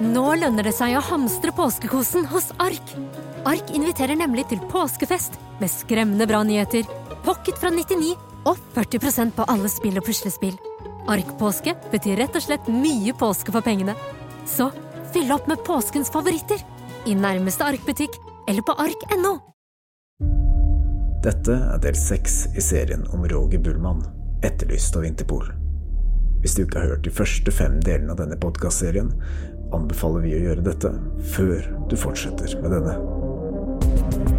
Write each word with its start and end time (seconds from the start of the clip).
Nå 0.00 0.30
lønner 0.40 0.64
det 0.64 0.72
seg 0.72 0.94
å 0.96 1.02
hamstre 1.04 1.52
påskekosen 1.52 2.24
hos 2.30 2.46
Ark. 2.64 2.92
Ark 3.44 3.72
inviterer 3.76 4.16
nemlig 4.16 4.46
til 4.48 4.62
påskefest 4.72 5.36
med 5.60 5.68
skremmende 5.68 6.24
bra 6.28 6.40
nyheter, 6.40 6.86
pocket 7.26 7.60
fra 7.60 7.68
99 7.68 8.14
og 8.48 8.56
40% 8.72 9.36
på 9.36 9.44
alle 9.52 9.68
spill 9.68 10.00
og 10.00 10.06
puslespill. 10.06 10.56
Ark-påske 11.04 11.74
betyr 11.92 12.16
rett 12.22 12.40
og 12.40 12.46
slett 12.46 12.72
mye 12.72 13.12
påske 13.12 13.52
for 13.52 13.60
pengene. 13.66 13.92
Så 14.48 14.70
fyll 15.12 15.28
opp 15.36 15.50
med 15.52 15.60
påskens 15.68 16.08
favoritter 16.14 16.64
i 17.04 17.12
nærmeste 17.12 17.68
Ark-butikk 17.68 18.16
eller 18.48 18.64
på 18.64 18.80
ark.no. 18.80 19.36
Dette 21.20 21.60
er 21.74 21.84
del 21.84 22.00
seks 22.00 22.46
i 22.56 22.64
serien 22.64 23.04
om 23.12 23.28
Roger 23.28 23.60
Bullmann, 23.60 24.00
etterlyst 24.40 24.96
av 24.96 25.04
Interpol. 25.04 25.50
Hvis 26.40 26.56
du 26.56 26.62
ikke 26.64 26.80
har 26.80 26.94
hørt 26.94 27.04
de 27.04 27.12
første 27.12 27.52
fem 27.52 27.76
delene 27.84 28.14
av 28.14 28.22
denne 28.22 28.40
podkastserien, 28.40 29.12
anbefaler 29.76 30.24
vi 30.26 30.36
å 30.36 30.42
gjøre 30.48 30.66
dette 30.66 30.92
før 31.34 31.72
du 31.90 31.96
fortsetter 31.98 32.56
med 32.62 32.78
denne. 32.78 34.29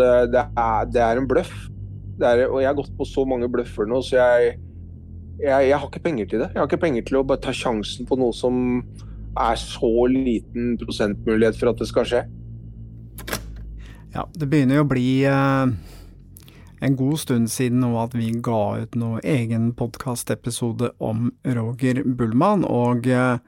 Det, 0.00 0.14
det, 0.34 0.46
er, 0.58 0.88
det 0.90 1.04
er 1.04 1.20
en 1.20 1.28
bløff. 1.30 1.52
Er, 2.20 2.46
og 2.50 2.58
jeg 2.60 2.68
har 2.68 2.76
gått 2.76 2.92
på 2.98 3.06
så 3.08 3.24
mange 3.28 3.48
bløffer 3.48 3.88
nå, 3.88 4.02
så 4.04 4.18
jeg, 4.18 4.56
jeg, 5.40 5.70
jeg 5.70 5.76
har 5.76 5.86
ikke 5.88 6.04
penger 6.04 6.28
til 6.28 6.42
det. 6.42 6.50
Jeg 6.52 6.60
har 6.60 6.68
ikke 6.68 6.82
penger 6.82 7.06
til 7.08 7.20
å 7.20 7.24
bare 7.28 7.40
ta 7.44 7.54
sjansen 7.56 8.08
på 8.08 8.18
noe 8.20 8.36
som 8.36 8.82
er 9.38 9.56
så 9.60 9.92
liten 10.10 10.74
prosentmulighet 10.80 11.56
for 11.56 11.72
at 11.72 11.80
det 11.80 11.88
skal 11.88 12.08
skje. 12.08 12.24
Ja, 14.10 14.26
det 14.34 14.50
begynner 14.50 14.80
jo 14.80 14.84
å 14.84 14.90
bli 14.90 15.08
eh, 15.30 15.72
en 16.80 16.96
god 16.98 17.20
stund 17.22 17.50
siden 17.52 17.82
nå 17.84 17.92
at 18.02 18.16
vi 18.18 18.32
ga 18.42 18.82
ut 18.82 18.96
noe 18.98 19.22
egen 19.22 19.70
podkastepisode 19.78 20.92
om 20.98 21.30
Roger 21.46 22.02
Bullmann, 22.04 22.66
og 22.66 23.06
eh, 23.06 23.38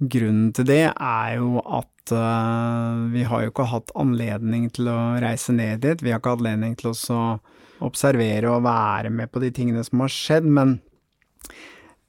grunnen 0.00 0.52
til 0.56 0.68
det 0.70 0.86
er 0.88 1.34
jo 1.36 1.60
at 1.62 1.90
vi 2.12 3.22
har 3.28 3.44
jo 3.44 3.52
ikke 3.52 3.68
hatt 3.70 3.92
anledning 3.98 4.68
til 4.74 4.90
å 4.92 4.98
reise 5.22 5.54
ned 5.56 5.80
dit, 5.84 6.02
vi 6.04 6.12
har 6.12 6.20
ikke 6.20 6.34
hatt 6.34 6.42
anledning 6.44 6.74
til 6.80 6.92
å 6.92 7.20
observere 7.84 8.50
og 8.52 8.66
være 8.66 9.10
med 9.10 9.32
på 9.32 9.42
de 9.42 9.50
tingene 9.54 9.84
som 9.86 10.02
har 10.04 10.12
skjedd, 10.12 10.48
men 10.48 10.78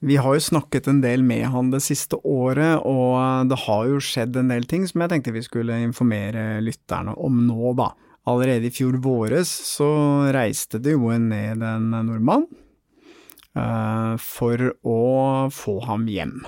vi 0.04 0.18
har 0.20 0.36
jo 0.36 0.42
snakket 0.44 0.90
en 0.90 1.00
del 1.00 1.22
med 1.24 1.46
han 1.50 1.70
det 1.72 1.80
siste 1.84 2.18
året, 2.20 2.82
og 2.84 3.48
det 3.48 3.58
har 3.64 3.86
jo 3.88 4.02
skjedd 4.02 4.36
en 4.36 4.52
del 4.52 4.66
ting 4.68 4.84
som 4.88 5.02
jeg 5.02 5.12
tenkte 5.12 5.34
vi 5.34 5.44
skulle 5.44 5.80
informere 5.82 6.60
lytterne 6.64 7.16
om 7.16 7.46
nå, 7.48 7.72
da. 7.78 7.94
Allerede 8.26 8.68
i 8.68 8.74
fjor 8.74 8.98
våres 9.02 9.48
så 9.48 9.88
reiste 10.34 10.80
det 10.82 10.96
jo 10.96 11.12
ned 11.14 11.62
en 11.62 11.92
nordmann 11.94 12.48
uh, 13.56 14.18
for 14.20 14.72
å 14.82 15.00
få 15.54 15.78
ham 15.86 16.08
hjem. 16.10 16.40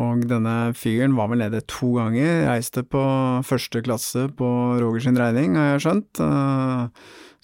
Og 0.00 0.24
denne 0.30 0.70
fyren 0.78 1.16
var 1.18 1.28
vel 1.32 1.42
nede 1.42 1.60
to 1.68 1.92
ganger, 1.98 2.46
reiste 2.48 2.84
på 2.86 3.02
første 3.46 3.82
klasse 3.84 4.28
på 4.38 4.48
Rogers 4.80 5.08
regning, 5.10 5.58
har 5.58 5.74
jeg 5.74 5.84
skjønt. 5.84 6.22
Uh, 6.22 6.88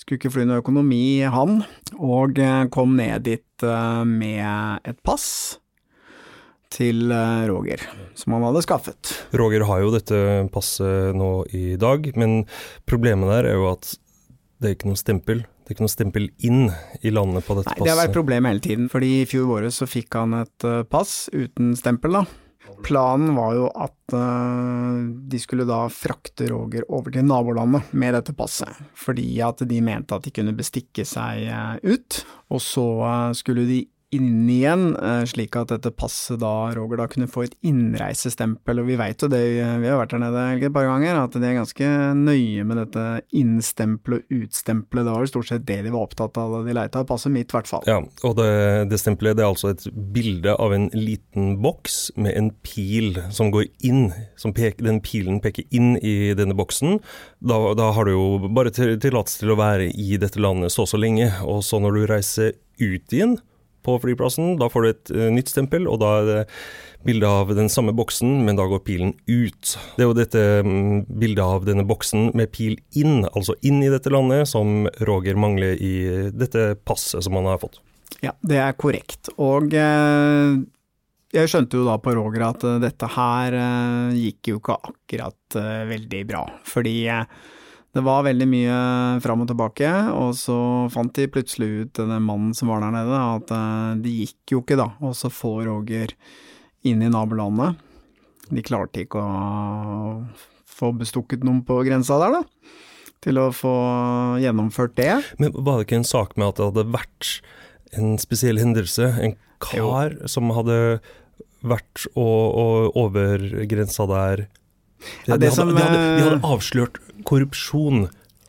skulle 0.01 0.21
ikke 0.21 0.33
fly 0.33 0.47
noe 0.49 0.63
økonomi, 0.63 1.21
han, 1.33 1.61
og 1.97 2.41
kom 2.73 2.97
ned 2.99 3.27
dit 3.27 3.65
med 4.07 4.85
et 4.85 4.99
pass 5.07 5.27
til 6.77 7.09
Roger, 7.49 7.81
som 8.19 8.37
han 8.37 8.45
hadde 8.45 8.63
skaffet. 8.67 9.13
Roger 9.41 9.65
har 9.67 9.81
jo 9.81 9.93
dette 9.95 10.21
passet 10.53 11.17
nå 11.17 11.31
i 11.57 11.79
dag, 11.81 12.11
men 12.21 12.43
problemet 12.89 13.33
der 13.33 13.51
er 13.53 13.61
jo 13.61 13.71
at 13.73 13.95
det 14.61 14.69
er 14.69 14.77
ikke 14.77 14.91
noe 14.93 15.01
stempel. 15.01 15.45
Det 15.45 15.73
er 15.73 15.77
ikke 15.77 15.85
noe 15.89 15.97
stempel 15.97 16.27
inn 16.47 16.67
i 17.03 17.11
landet 17.13 17.45
på 17.45 17.57
dette 17.59 17.73
Nei, 17.73 17.79
passet. 17.81 17.87
Det 17.89 17.93
har 17.93 18.03
vært 18.05 18.17
problem 18.17 18.49
hele 18.49 18.63
tiden, 18.65 18.91
fordi 18.93 19.13
i 19.23 19.29
fjor 19.29 19.49
våres 19.51 19.81
så 19.81 19.89
fikk 19.91 20.17
han 20.21 20.37
et 20.45 20.67
pass 20.93 21.27
uten 21.35 21.75
stempel, 21.79 22.21
da. 22.21 22.46
Planen 22.85 23.35
var 23.37 23.55
jo 23.57 23.67
at 23.73 24.15
uh, 24.15 25.01
de 25.31 25.41
skulle 25.41 25.67
da 25.69 25.85
frakte 25.93 26.49
Roger 26.51 26.87
over 26.93 27.15
til 27.15 27.27
nabolandet 27.27 27.93
med 27.97 28.17
dette 28.19 28.35
passet, 28.37 28.83
fordi 28.97 29.29
at 29.45 29.65
de 29.69 29.81
mente 29.85 30.17
at 30.17 30.27
de 30.27 30.35
kunne 30.35 30.57
bestikke 30.57 31.07
seg 31.09 31.47
uh, 31.49 31.77
ut, 31.83 32.21
og 32.53 32.63
så 32.63 32.87
uh, 33.01 33.33
skulle 33.37 33.67
de 33.69 33.83
inn 34.17 34.49
igjen, 34.51 34.89
slik 35.29 35.57
at 35.61 35.73
dette 35.75 35.93
passet 35.95 36.41
da, 36.43 36.71
Roger 36.77 37.01
da 37.01 37.09
kunne 37.11 37.29
få 37.31 37.47
et 37.47 37.57
innreisestempel, 37.67 38.81
og 38.83 38.89
vi 38.89 38.99
veit 38.99 39.23
jo 39.23 39.31
det, 39.33 39.43
vi 39.83 39.91
har 39.91 40.01
vært 40.01 40.15
der 40.17 40.23
nede 40.25 40.45
et 40.57 40.75
par 40.75 40.89
ganger, 40.89 41.21
at 41.21 41.37
de 41.37 41.47
er 41.47 41.59
ganske 41.59 41.91
nøye 42.19 42.67
med 42.67 42.81
dette 42.83 43.05
innstempelet 43.37 44.27
og 44.27 44.43
utstempelet, 44.43 45.07
det 45.07 45.15
var 45.15 45.25
jo 45.25 45.33
stort 45.33 45.51
sett 45.51 45.67
det 45.69 45.79
de 45.87 45.93
var 45.95 46.07
opptatt 46.07 46.41
av 46.41 46.57
da 46.57 46.63
de 46.67 46.77
leita, 46.77 47.05
passet 47.09 47.35
mitt 47.35 47.53
i 47.53 47.59
hvert 47.59 47.71
fall. 47.71 47.87
Ja, 47.89 48.01
og 48.27 48.37
det, 48.39 48.51
det 48.91 49.01
stempelet 49.03 49.39
det 49.39 49.45
er 49.45 49.53
altså 49.53 49.73
et 49.75 49.87
bilde 50.15 50.57
av 50.57 50.75
en 50.75 50.89
liten 50.95 51.57
boks 51.63 51.99
med 52.17 52.37
en 52.39 52.53
pil 52.67 53.21
som 53.35 53.53
går 53.55 53.69
inn, 53.87 54.09
som 54.41 54.55
pek, 54.57 54.81
den 54.85 55.03
pilen 55.05 55.41
peker 55.45 55.67
inn 55.75 55.97
i 56.01 56.33
denne 56.39 56.57
boksen. 56.57 57.01
Da, 57.41 57.59
da 57.79 57.91
har 57.97 58.09
du 58.09 58.15
jo 58.15 58.27
bare 58.57 58.73
tillatelse 58.75 59.43
til 59.43 59.53
å 59.55 59.61
være 59.61 59.91
i 59.93 60.17
dette 60.21 60.41
landet 60.43 60.75
så 60.75 60.87
så 60.89 61.01
lenge, 61.01 61.31
og 61.45 61.63
så 61.67 61.81
når 61.83 61.99
du 61.99 62.07
reiser 62.11 62.57
ut 62.81 63.15
igjen, 63.15 63.39
på 63.87 63.97
flyplassen. 64.03 64.57
Da 64.61 64.69
får 64.73 64.85
du 64.85 64.91
et 64.91 65.15
uh, 65.15 65.25
nytt 65.35 65.53
stempel, 65.53 65.89
og 65.91 66.03
da 66.03 66.13
er 66.21 66.29
det 66.31 66.43
bilde 67.07 67.31
av 67.31 67.53
den 67.55 67.71
samme 67.71 67.95
boksen, 67.95 68.41
men 68.47 68.59
da 68.59 68.67
går 68.67 68.83
pilen 68.87 69.15
ut. 69.31 69.77
Det 69.97 70.03
er 70.03 70.11
jo 70.11 70.19
dette 70.19 70.45
um, 70.67 71.03
bildet 71.07 71.45
av 71.47 71.67
denne 71.69 71.87
boksen 71.87 72.33
med 72.37 72.51
pil 72.55 72.77
inn, 72.99 73.23
altså 73.33 73.55
inn 73.67 73.81
i 73.87 73.93
dette 73.93 74.11
landet, 74.11 74.51
som 74.51 74.89
Roger 75.07 75.39
mangler 75.39 75.79
i 75.79 75.95
dette 76.35 76.73
passet 76.85 77.25
som 77.25 77.39
han 77.39 77.49
har 77.53 77.63
fått. 77.63 77.79
Ja, 78.25 78.33
det 78.47 78.59
er 78.63 78.75
korrekt. 78.79 79.31
Og 79.43 79.75
eh, 79.77 80.57
jeg 81.35 81.51
skjønte 81.51 81.81
jo 81.81 81.87
da 81.87 81.97
på 82.01 82.15
Roger 82.17 82.47
at 82.49 82.65
uh, 82.67 82.79
dette 82.83 83.09
her 83.17 83.57
eh, 83.59 84.17
gikk 84.17 84.53
jo 84.53 84.61
ikke 84.61 84.79
akkurat 84.79 85.59
eh, 85.59 85.83
veldig 85.91 86.23
bra, 86.29 86.45
fordi 86.67 86.97
det 87.95 88.03
var 88.05 88.27
veldig 88.27 88.47
mye 88.51 88.79
fram 89.25 89.45
og 89.45 89.49
tilbake, 89.49 89.91
og 90.13 90.35
så 90.37 90.57
fant 90.93 91.15
de 91.17 91.29
plutselig 91.33 91.69
ut, 91.69 91.93
den 91.97 92.27
mannen 92.27 92.53
som 92.57 92.69
var 92.73 92.83
der 92.85 92.93
nede, 92.93 93.21
at 93.39 93.53
det 94.03 94.13
gikk 94.13 94.53
jo 94.57 94.61
ikke, 94.65 94.77
da, 94.81 94.91
og 95.01 95.15
så 95.17 95.31
få 95.33 95.59
Roger 95.65 96.13
inn 96.87 97.05
i 97.05 97.13
nabolandet. 97.13 97.81
De 98.53 98.63
klarte 98.63 99.07
ikke 99.07 99.23
å 99.23 99.31
få 100.77 100.93
bestukket 100.99 101.47
noen 101.47 101.63
på 101.67 101.81
grensa 101.87 102.19
der, 102.21 102.37
da, 102.37 102.75
til 103.25 103.41
å 103.41 103.49
få 103.55 103.75
gjennomført 104.43 104.97
det. 105.01 105.15
Men 105.41 105.55
var 105.57 105.79
det 105.79 105.89
ikke 105.89 106.03
en 106.03 106.11
sak 106.11 106.37
med 106.37 106.51
at 106.51 106.61
det 106.61 106.69
hadde 106.69 106.89
vært 106.95 107.31
en 107.97 108.19
spesiell 108.21 108.61
hendelse? 108.61 109.09
En 109.25 109.39
kar 109.63 110.13
jo. 110.13 110.29
som 110.29 110.53
hadde 110.53 111.01
vært 111.67 112.05
og, 112.13 112.43
og 112.61 112.99
over 113.01 113.43
grensa 113.71 114.07
der 114.11 114.47
ja, 115.27 115.37
de, 115.37 115.51
som, 115.55 115.69
hadde, 115.71 115.79
de, 115.79 115.85
hadde, 115.85 116.03
de, 116.17 116.25
hadde, 116.29 116.41
avslørt 116.55 117.01
korrupsjon 117.29 118.07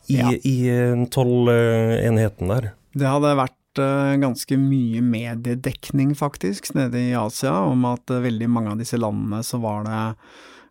i, 0.08 0.18
Ja. 0.18 0.32
i 0.32 0.56
tollenheten 1.12 2.48
der. 2.52 2.70
Det 2.98 3.08
hadde 3.08 3.34
vært 3.38 3.82
eh, 3.82 4.14
ganske 4.22 4.58
mye 4.60 5.02
mediedekning, 5.04 6.14
faktisk, 6.18 6.72
nede 6.78 7.02
i 7.10 7.16
Asia, 7.18 7.52
om 7.68 7.84
at 7.90 8.10
eh, 8.10 8.22
veldig 8.24 8.48
mange 8.50 8.72
av 8.72 8.80
disse 8.80 8.98
landene 9.00 9.42
så 9.46 9.60
var 9.62 9.84
det 9.86 10.04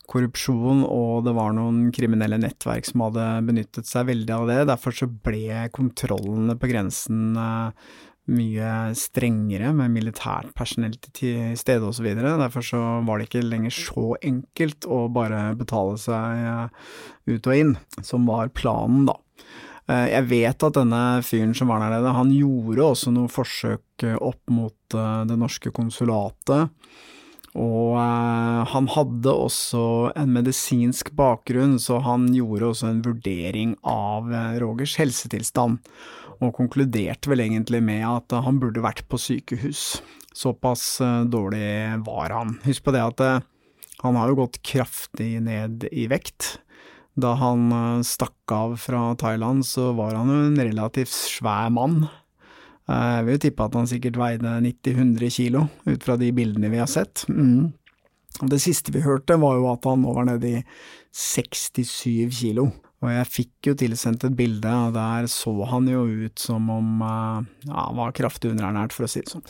korrupsjon, 0.08 0.86
og 0.88 1.26
det 1.28 1.34
var 1.36 1.52
noen 1.56 1.90
kriminelle 1.96 2.40
nettverk 2.40 2.88
som 2.88 3.04
hadde 3.04 3.26
benyttet 3.48 3.90
seg 3.90 4.08
veldig 4.08 4.34
av 4.38 4.46
det. 4.50 4.60
Derfor 4.70 4.96
så 4.96 5.10
ble 5.12 5.68
kontrollene 5.76 6.56
på 6.60 6.70
grensen 6.72 7.36
eh, 7.36 7.90
mye 8.28 8.72
strengere, 8.98 9.72
med 9.76 9.94
militært 9.94 10.52
personell 10.58 10.98
til 11.16 11.56
stede 11.60 11.88
osv. 11.88 12.10
Derfor 12.18 12.66
så 12.66 12.82
var 13.08 13.20
det 13.20 13.30
ikke 13.30 13.46
lenger 13.46 13.74
så 13.74 14.18
enkelt 14.20 14.88
å 14.90 15.06
bare 15.14 15.54
betale 15.60 15.96
seg 16.02 16.44
eh, 16.44 16.92
ut 17.32 17.48
og 17.48 17.56
inn, 17.56 17.74
som 18.04 18.28
var 18.28 18.52
planen, 18.56 19.08
da. 19.08 19.18
Eh, 19.88 20.08
Jeg 20.18 20.28
vet 20.32 20.68
at 20.68 20.80
denne 20.80 21.04
fyren 21.24 21.56
som 21.56 21.72
var 21.72 21.86
der 21.86 21.98
nede, 21.98 22.16
han 22.18 22.34
gjorde 22.36 22.90
også 22.92 23.16
noen 23.16 23.32
forsøk 23.32 24.08
eh, 24.08 24.20
opp 24.20 24.44
mot 24.52 24.76
det 24.92 25.36
norske 25.36 25.72
konsulatet. 25.76 26.72
Og 27.58 27.96
han 27.98 28.86
hadde 28.94 29.32
også 29.34 30.12
en 30.20 30.30
medisinsk 30.36 31.10
bakgrunn, 31.18 31.80
så 31.82 31.98
han 32.06 32.28
gjorde 32.36 32.70
også 32.70 32.92
en 32.92 33.02
vurdering 33.02 33.72
av 33.88 34.30
Rogers 34.62 34.94
helsetilstand, 35.00 35.80
og 36.44 36.54
konkluderte 36.58 37.32
vel 37.32 37.44
egentlig 37.46 37.82
med 37.84 38.04
at 38.08 38.38
han 38.46 38.60
burde 38.62 38.84
vært 38.84 39.06
på 39.10 39.20
sykehus. 39.22 40.00
Såpass 40.38 41.00
eh, 41.02 41.24
dårlig 41.26 42.04
var 42.06 42.36
han. 42.36 42.58
Husk 42.68 42.86
på 42.86 42.94
det 42.94 43.02
at 43.02 43.24
eh, 43.26 43.46
han 44.04 44.20
har 44.20 44.30
jo 44.30 44.42
gått 44.44 44.62
kraftig 44.66 45.32
ned 45.42 45.88
i 45.90 46.06
vekt. 46.12 46.60
Da 47.18 47.34
han 47.42 47.72
eh, 47.74 48.06
stakk 48.06 48.54
av 48.54 48.78
fra 48.82 49.10
Thailand, 49.18 49.66
så 49.66 49.90
var 49.98 50.14
han 50.20 50.30
jo 50.30 50.40
en 50.46 50.62
relativt 50.62 51.14
svær 51.16 51.74
mann. 51.74 52.04
Jeg 52.88 53.24
vil 53.26 53.36
jo 53.36 53.40
tippe 53.44 53.66
at 53.66 53.74
han 53.76 53.90
sikkert 53.90 54.16
veide 54.16 54.54
90-100 54.64 55.32
kilo, 55.36 55.66
ut 55.84 56.06
fra 56.06 56.16
de 56.22 56.30
bildene 56.32 56.70
vi 56.72 56.80
har 56.80 56.88
sett. 56.88 57.26
Mm. 57.28 57.74
Det 58.48 58.62
siste 58.64 58.94
vi 58.96 59.02
hørte, 59.04 59.36
var 59.42 59.58
jo 59.58 59.66
at 59.74 59.84
han 59.90 60.06
nå 60.06 60.14
var 60.16 60.30
nede 60.30 60.54
i 60.54 60.62
67 61.12 62.32
kilo. 62.38 62.70
Og 63.06 63.12
jeg 63.14 63.28
fikk 63.30 63.68
jo 63.70 63.74
tilsendt 63.78 64.24
et 64.26 64.34
bilde, 64.38 64.70
og 64.88 64.96
der 64.96 65.28
så 65.30 65.52
han 65.70 65.86
jo 65.92 66.00
ut 66.26 66.42
som 66.42 66.66
om 66.74 67.04
eh, 67.06 67.44
ja, 67.70 67.84
han 67.92 67.98
var 68.00 68.16
kraftig 68.18 68.50
underernært, 68.56 68.96
for 68.96 69.06
å 69.06 69.10
si 69.12 69.22
det 69.22 69.30
sånn. 69.36 69.44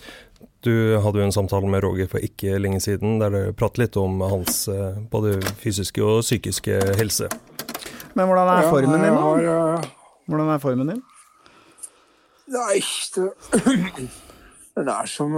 Du 0.68 0.74
hadde 1.00 1.22
jo 1.22 1.28
en 1.30 1.32
samtale 1.34 1.70
med 1.72 1.82
Roger 1.86 2.10
for 2.12 2.20
ikke 2.24 2.58
lenge 2.60 2.82
siden, 2.84 3.22
der 3.22 3.32
dere 3.32 3.54
pratet 3.56 3.86
litt 3.86 4.00
om 4.02 4.20
hans 4.26 4.66
eh, 4.68 5.00
både 5.14 5.38
fysiske 5.64 6.04
og 6.04 6.20
psykiske 6.28 6.76
helse. 7.00 7.30
Men 8.20 8.28
hvordan 8.28 8.52
er 8.58 8.68
formen 8.68 9.00
din, 9.06 9.16
da? 9.16 9.32
eh, 9.40 9.88
Hvordan 10.28 10.52
er 10.52 10.60
formen 10.68 10.92
din? 10.92 11.02
Nei, 12.52 12.82
det, 13.16 13.30
den 14.78 14.92
er 14.92 15.08
som, 15.12 15.34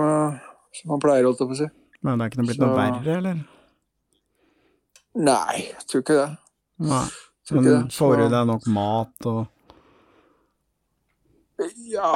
som 0.81 0.94
han 0.95 1.01
pleier, 1.05 1.29
holdt 1.29 1.45
jeg 1.45 1.50
på 1.53 1.57
å 1.59 1.62
si. 1.62 1.69
Men 2.01 2.17
det 2.17 2.25
er 2.25 2.31
ikke 2.33 2.41
noe 2.41 2.50
blitt 2.50 2.62
noe 2.65 2.75
verre, 2.77 3.15
eller? 3.21 3.39
Nei, 5.19 5.55
jeg 5.75 5.85
tror 5.89 6.03
ikke 6.07 6.17
det. 6.23 6.29
Nei. 6.89 7.07
Men 7.56 7.88
får 7.94 8.18
du 8.19 8.25
deg 8.31 8.50
nok 8.50 8.68
mat 8.74 9.30
og 9.30 9.46
Ja, 11.90 12.12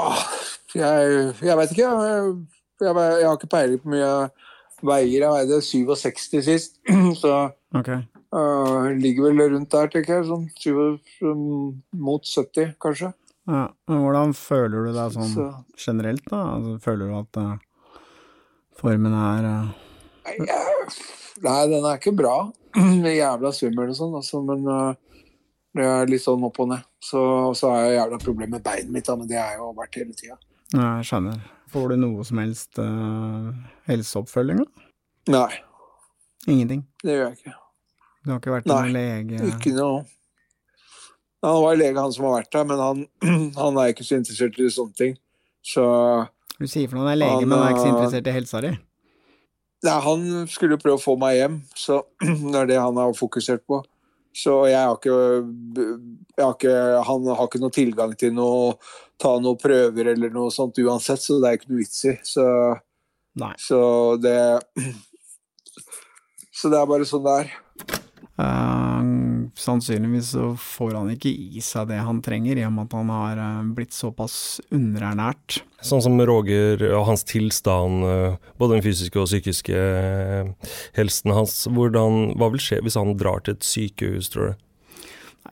jeg, 0.71 1.33
jeg 1.43 1.55
vet 1.59 1.73
ikke. 1.73 1.87
Jeg, 1.89 2.33
jeg, 2.79 2.95
jeg 2.95 3.27
har 3.27 3.37
ikke 3.37 3.51
peiling 3.51 3.81
på 3.81 3.89
hvor 3.89 3.95
mye 3.95 4.03
jeg 4.03 4.29
veier. 4.83 5.25
Jeg 5.25 5.33
veide 5.33 5.59
67 5.63 6.43
sist, 6.45 6.79
så 7.21 7.33
okay. 7.75 8.03
uh, 8.35 8.87
ligger 8.99 9.29
vel 9.29 9.55
rundt 9.55 9.71
der, 9.73 9.91
tenker 9.91 10.19
jeg. 10.19 10.29
Sånn 10.29 10.47
7, 10.59 11.27
mot 11.99 12.27
70, 12.27 12.73
kanskje. 12.83 13.13
Ja. 13.49 13.67
Men 13.91 14.03
hvordan 14.05 14.33
føler 14.39 14.87
du 14.87 14.93
deg 14.95 15.15
sånn 15.17 15.31
Så 15.33 15.49
generelt, 15.75 16.23
da? 16.29 16.43
Altså, 16.55 16.77
føler 16.85 17.09
du 17.09 17.17
at 17.19 17.39
uh, 17.41 17.97
formen 18.79 19.15
er 19.19 19.49
uh... 19.49 19.71
Nei, 21.43 21.57
den 21.67 21.83
er 21.83 21.97
ikke 21.97 22.15
bra. 22.15 22.37
Jævla 23.23 23.51
svimmel 23.55 23.91
og 23.91 23.97
sånn, 23.99 24.15
altså, 24.21 24.39
men 24.47 24.63
uh, 24.69 25.12
det 25.73 25.85
er 25.89 26.09
litt 26.09 26.21
sånn 26.21 26.43
opp 26.45 26.59
og 26.61 26.69
ned. 26.69 26.85
Så, 27.01 27.19
så 27.57 27.71
har 27.73 27.87
jeg 27.87 27.97
jævla 27.97 28.19
problem 28.21 28.55
med 28.55 28.63
beinet 28.65 28.93
mitt, 28.93 29.07
da, 29.07 29.17
men 29.17 29.29
det 29.29 29.39
har 29.39 29.55
jeg 29.55 29.61
jo 29.61 29.69
vært 29.77 29.99
hele 29.99 30.17
tida. 30.17 30.37
Ja, 30.73 30.87
jeg 30.99 31.07
skjønner. 31.09 31.43
Får 31.73 31.89
du 31.89 31.97
noe 31.97 32.25
som 32.27 32.41
helst 32.41 32.77
uh, 32.81 33.49
helseoppfølging, 33.89 34.61
da? 34.61 34.89
Nei, 35.33 35.51
Ingenting? 36.51 36.83
det 37.01 37.15
gjør 37.15 37.29
jeg 37.29 37.37
ikke. 37.39 37.55
Du 38.23 38.31
har 38.31 38.39
ikke 38.41 38.53
vært 38.53 38.67
Nei, 38.69 38.75
noen 38.75 38.93
lege? 38.95 39.47
Ikke 39.49 39.73
noe. 39.75 40.03
Han 41.43 41.59
var 41.65 41.79
lege, 41.79 41.99
han 41.99 42.13
som 42.15 42.27
har 42.29 42.37
vært 42.37 42.53
der, 42.55 42.67
men 42.69 42.79
han, 42.79 43.03
han 43.63 43.79
er 43.81 43.91
ikke 43.91 44.05
så 44.07 44.19
interessert 44.19 44.59
i 44.59 44.69
sånne 44.71 44.99
ting. 44.99 45.17
Så 45.63 45.83
Du 46.59 46.67
sier 46.69 46.87
for 46.91 46.99
noe 46.99 47.07
han 47.07 47.15
er 47.15 47.21
lege, 47.23 47.39
Han, 47.41 47.49
men 47.49 47.57
han 47.57 47.65
er 47.65 47.73
ikke 47.73 47.83
så 47.83 47.89
eh, 47.89 47.95
interessert 47.97 48.29
i 48.29 48.35
helsa 48.37 48.61
di? 48.63 48.71
Nei, 49.83 49.97
han 50.05 50.27
skulle 50.51 50.79
prøve 50.79 50.99
å 50.99 51.03
få 51.03 51.17
meg 51.19 51.39
hjem, 51.41 51.57
så 51.75 51.99
det 52.53 52.61
er 52.61 52.71
det 52.71 52.79
han 52.79 53.01
har 53.01 53.17
fokusert 53.17 53.65
på. 53.67 53.81
Så 54.33 54.63
jeg 54.65 54.81
har 54.81 54.97
ikke, 54.97 55.17
jeg 56.33 56.41
har 56.41 56.55
ikke 56.55 56.77
Han 57.05 57.27
har 57.29 57.45
ikke 57.45 57.61
noe 57.61 57.73
tilgang 57.73 58.15
til 58.17 58.39
å 58.41 58.53
ta 59.21 59.35
noen 59.39 59.59
prøver 59.61 60.09
eller 60.15 60.33
noe 60.33 60.51
sånt 60.51 60.79
uansett, 60.81 61.21
så 61.21 61.37
det 61.41 61.49
er 61.49 61.59
ikke 61.59 61.71
noe 61.71 61.83
vits 61.83 62.01
i. 62.09 62.15
Så, 62.25 62.45
Nei. 63.39 63.53
så 63.61 63.81
det 64.21 64.37
Så 66.53 66.69
det 66.69 66.77
er 66.77 66.89
bare 66.89 67.05
sånn 67.09 67.23
det 67.25 67.33
er. 67.43 67.47
Eh, 68.39 69.32
sannsynligvis 69.57 70.33
så 70.33 70.49
får 70.59 70.95
han 70.97 71.11
ikke 71.13 71.31
i 71.31 71.61
seg 71.63 71.89
det 71.91 72.01
han 72.03 72.21
trenger, 72.25 72.59
i 72.59 72.65
og 72.67 72.73
med 72.75 72.87
at 72.87 72.97
han 72.97 73.13
har 73.13 73.43
eh, 73.43 73.61
blitt 73.77 73.95
såpass 73.95 74.35
underernært. 74.73 75.61
Sånn 75.83 76.03
som 76.05 76.19
Roger 76.19 76.83
og 76.93 77.07
hans 77.09 77.25
tilstand, 77.27 78.07
eh, 78.07 78.51
både 78.61 78.77
den 78.77 78.85
fysiske 78.85 79.19
og 79.19 79.29
psykiske 79.29 79.79
eh, 79.79 80.75
helsen 80.97 81.35
hans, 81.35 81.63
hvordan, 81.69 82.35
hva 82.39 82.53
vil 82.53 82.63
skje 82.63 82.83
hvis 82.83 82.99
han 82.99 83.17
drar 83.19 83.43
til 83.43 83.57
et 83.57 83.67
sykehus, 83.67 84.31
tror 84.33 84.53
du? 84.53 84.61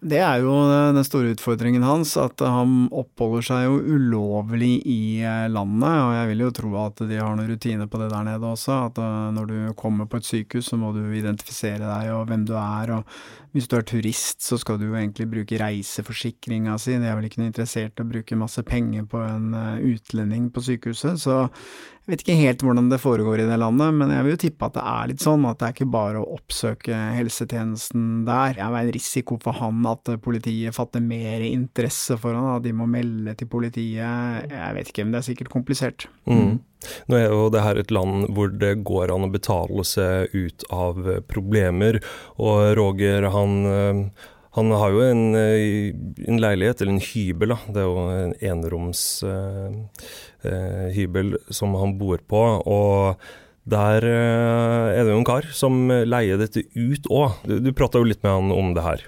Det 0.01 0.17
er 0.23 0.39
jo 0.41 0.53
den 0.95 1.03
store 1.05 1.33
utfordringen 1.35 1.83
hans, 1.83 2.15
at 2.17 2.39
han 2.41 2.87
oppholder 2.95 3.44
seg 3.45 3.65
jo 3.67 3.97
ulovlig 3.97 4.79
i 4.87 5.19
landet, 5.51 5.91
og 5.91 6.13
jeg 6.15 6.29
vil 6.31 6.44
jo 6.45 6.53
tro 6.57 6.71
at 6.81 7.03
de 7.09 7.19
har 7.19 7.35
noen 7.35 7.51
rutiner 7.51 7.89
på 7.91 7.99
det 7.99 8.07
der 8.13 8.23
nede 8.25 8.53
også, 8.53 8.77
at 8.87 9.01
når 9.35 9.51
du 9.51 9.57
kommer 9.77 10.07
på 10.09 10.21
et 10.21 10.29
sykehus 10.29 10.71
så 10.71 10.79
må 10.79 10.94
du 10.95 11.03
identifisere 11.03 11.83
deg 11.83 12.15
og 12.15 12.31
hvem 12.31 12.47
du 12.47 12.55
er, 12.55 12.95
og 12.95 13.50
hvis 13.51 13.68
du 13.68 13.75
er 13.77 13.86
turist 13.88 14.44
så 14.45 14.57
skal 14.59 14.80
du 14.80 14.88
jo 14.88 14.98
egentlig 14.98 15.27
bruke 15.31 15.59
reiseforsikringa 15.59 16.77
si, 16.80 16.95
de 16.95 17.09
er 17.09 17.18
vel 17.18 17.27
ikke 17.27 17.42
noe 17.42 17.51
interessert 17.51 18.00
i 18.00 18.06
å 18.06 18.12
bruke 18.12 18.39
masse 18.39 18.63
penger 18.68 19.07
på 19.12 19.19
en 19.25 19.51
eh, 19.57 19.83
utlending 19.92 20.50
på 20.53 20.63
sykehuset, 20.69 21.19
så 21.19 21.42
jeg 22.01 22.15
vet 22.15 22.24
ikke 22.24 22.38
helt 22.39 22.63
hvordan 22.65 22.88
det 22.89 22.98
foregår 23.03 23.44
i 23.44 23.50
det 23.50 23.59
landet, 23.62 23.94
men 23.94 24.09
jeg 24.09 24.25
vil 24.25 24.33
jo 24.33 24.42
tippe 24.42 24.68
at 24.68 24.77
det 24.80 24.86
er 24.89 25.12
litt 25.12 25.21
sånn 25.24 25.45
at 25.45 25.59
det 25.59 25.68
er 25.68 25.75
ikke 25.75 25.92
bare 25.94 26.24
å 26.24 26.31
oppsøke 26.33 26.98
helsetjenesten 27.13 28.07
der. 28.25 28.56
Det 28.57 28.65
er 28.65 28.77
en 28.80 28.95
risiko 28.95 29.38
for 29.44 29.59
han 29.59 29.86
at 29.92 30.09
politiet 30.24 30.75
fatter 30.75 31.04
mer 31.06 31.45
interesse 31.45 32.18
for 32.19 32.33
han, 32.33 32.56
at 32.56 32.65
de 32.65 32.74
må 32.75 32.89
melde 32.89 33.36
til 33.38 33.51
politiet. 33.51 34.50
Jeg 34.50 34.75
vet 34.80 34.89
ikke, 34.92 35.06
men 35.06 35.13
det 35.13 35.21
er 35.21 35.30
sikkert 35.30 35.54
komplisert. 35.54 36.07
Mm. 36.25 36.57
Nå 37.10 37.18
er 37.19 37.28
jo 37.30 37.50
det 37.54 37.63
her 37.66 37.78
et 37.80 37.94
land 37.94 38.28
hvor 38.36 38.48
det 38.51 38.83
går 38.88 39.13
an 39.13 39.28
å 39.28 39.33
betale 39.33 39.83
seg 39.88 40.33
ut 40.33 40.63
av 40.74 40.95
problemer, 41.31 41.94
og 42.42 42.56
Roger 42.80 43.22
han, 43.33 43.51
eh, 43.69 44.00
han 44.57 44.68
har 44.75 44.89
jo 44.92 45.00
en, 45.06 45.36
eh, 45.36 45.94
en 46.28 46.42
leilighet, 46.42 46.81
eller 46.81 46.94
en 46.98 47.00
hybel, 47.00 47.50
da. 47.54 47.57
det 47.72 47.80
er 47.80 47.88
jo 47.88 47.98
en 48.12 48.36
eneromshybel 48.51 51.28
eh, 51.31 51.39
eh, 51.39 51.54
som 51.56 51.75
han 51.80 51.95
bor 52.01 52.19
på. 52.28 52.42
og 52.66 53.16
der 53.72 54.04
er 54.04 55.06
det 55.06 55.12
jo 55.13 55.19
en 55.19 55.24
kar 55.24 55.45
som 55.54 55.88
leier 55.88 56.38
dette 56.42 56.63
ut 56.74 57.06
òg. 57.13 57.31
Du, 57.45 57.60
du 57.62 57.72
prata 57.78 58.01
jo 58.01 58.10
litt 58.10 58.24
med 58.25 58.33
han 58.33 58.50
om 58.51 58.74
det 58.74 58.81
her. 58.81 59.06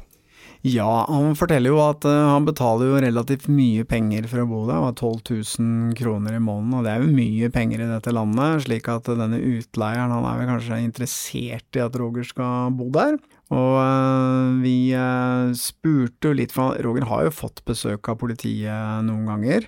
Ja, 0.63 1.04
han 1.10 1.33
forteller 1.36 1.74
jo 1.74 1.80
at 1.83 2.06
eh, 2.07 2.21
han 2.31 2.45
betaler 2.48 2.88
jo 2.88 3.00
relativt 3.04 3.50
mye 3.51 3.83
penger 3.83 4.30
for 4.31 4.45
å 4.45 4.48
bo 4.48 4.62
der, 4.63 4.77
det 4.77 4.86
var 4.86 4.94
12 4.95 5.57
000 5.60 5.98
kroner 6.00 6.38
i 6.38 6.39
måneden, 6.39 6.77
og 6.77 6.86
det 6.86 6.94
er 6.94 7.04
jo 7.04 7.18
mye 7.18 7.50
penger 7.51 7.83
i 7.83 7.89
dette 7.89 8.13
landet, 8.15 8.63
slik 8.63 8.88
at 8.88 9.10
denne 9.12 9.42
utleieren 9.44 10.13
han 10.15 10.27
er 10.30 10.39
vel 10.39 10.48
kanskje 10.54 10.80
interessert 10.86 11.75
i 11.75 11.83
at 11.83 11.98
Roger 12.00 12.30
skal 12.30 12.71
bo 12.80 12.88
der. 12.95 13.19
Og 13.51 13.75
eh, 13.81 14.56
vi 14.63 14.77
eh, 14.95 15.51
spurte 15.60 16.31
jo 16.31 16.39
litt, 16.39 16.56
for 16.56 16.79
Roger 16.88 17.10
har 17.12 17.27
jo 17.27 17.36
fått 17.43 17.60
besøk 17.67 18.08
av 18.13 18.22
politiet 18.24 19.03
noen 19.03 19.27
ganger. 19.34 19.67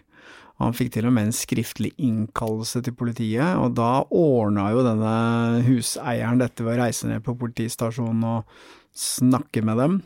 Han 0.64 0.80
fikk 0.80 0.94
til 0.96 1.10
og 1.10 1.18
med 1.18 1.28
en 1.28 1.36
skriftlig 1.36 1.92
innkallelse 2.00 2.80
til 2.88 2.96
politiet, 2.96 3.60
og 3.60 3.76
da 3.76 4.06
ordna 4.16 4.70
jo 4.72 4.88
denne 4.88 5.14
huseieren 5.68 6.40
dette 6.40 6.64
ved 6.64 6.78
å 6.78 6.86
reise 6.86 7.12
ned 7.12 7.28
på 7.28 7.36
politistasjonen 7.44 8.24
og 8.32 8.58
snakke 8.96 9.60
med 9.68 9.82
dem. 9.84 10.04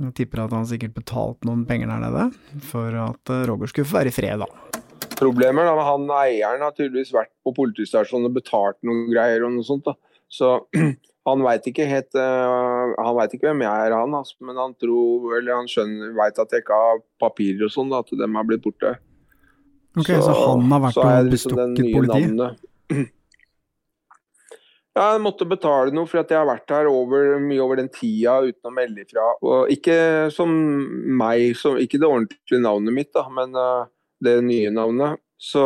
Jeg 0.00 0.14
tipper 0.18 0.42
at 0.42 0.54
han 0.54 0.66
sikkert 0.66 0.96
betalte 0.96 1.46
noen 1.46 1.62
penger 1.68 1.90
der 1.92 2.02
nede, 2.02 2.24
for 2.66 2.96
at 2.98 3.30
eh, 3.30 3.44
Roger 3.46 3.70
skulle 3.70 3.86
få 3.86 4.00
være 4.00 4.10
i 4.10 4.14
fred, 4.14 4.42
da. 4.42 4.80
Problemet 5.14 5.62
er 5.62 5.70
at 5.70 5.86
han 5.86 6.08
eieren 6.10 6.64
har 6.64 6.74
tydeligvis 6.74 7.12
vært 7.14 7.30
på 7.46 7.52
politistasjonen 7.54 8.26
og 8.26 8.34
betalt 8.34 8.78
noen 8.86 9.06
greier 9.12 9.46
og 9.46 9.54
noe 9.54 9.66
sånt. 9.66 9.86
da. 9.86 9.94
Så 10.26 10.50
han 11.28 11.44
veit 11.46 11.68
ikke 11.70 11.86
helt 11.86 12.16
eh, 12.18 12.94
Han 12.98 13.14
vet 13.20 13.36
ikke 13.36 13.52
hvem 13.52 13.62
jeg 13.62 13.86
er, 13.86 13.94
han, 13.94 14.16
altså, 14.18 14.38
men 14.48 14.58
han 14.58 14.74
tror, 14.82 15.30
eller 15.38 15.60
han 15.60 15.70
skjønner, 15.70 16.14
veit 16.18 16.42
at 16.42 16.54
jeg 16.56 16.64
ikke 16.64 16.80
har 16.80 17.02
papirer 17.22 17.68
og 17.68 17.74
sånn, 17.76 17.94
da, 17.94 18.02
at 18.02 18.16
dem 18.24 18.40
har 18.40 18.48
blitt 18.50 18.64
borte. 18.66 18.96
Ok, 19.94 20.10
så, 20.10 20.34
han 20.34 20.72
har 20.74 20.88
vært 20.88 20.98
og 20.98 21.30
liksom 21.30 21.54
bestukket 21.54 21.92
politiet? 21.94 22.34
navnet. 22.34 22.64
Ja, 24.94 25.08
jeg 25.16 25.22
måtte 25.24 25.46
betale 25.50 25.90
noe 25.90 26.06
for 26.06 26.20
at 26.22 26.30
jeg 26.30 26.38
har 26.38 26.46
vært 26.46 26.70
her 26.70 26.86
over, 26.86 27.32
mye 27.42 27.58
over 27.64 27.80
den 27.80 27.88
tida 27.90 28.36
uten 28.46 28.70
å 28.70 28.74
melde 28.76 29.02
ifra. 29.02 29.24
Og 29.42 29.72
ikke 29.74 29.96
som 30.30 30.52
meg, 31.18 31.56
som, 31.58 31.74
ikke 31.82 31.98
det 31.98 32.06
ordentlige 32.06 32.62
navnet 32.62 32.94
mitt, 32.94 33.10
da, 33.16 33.24
men 33.34 33.56
uh, 33.58 33.88
det 34.22 34.36
nye 34.46 34.70
navnet. 34.70 35.18
Så 35.44 35.60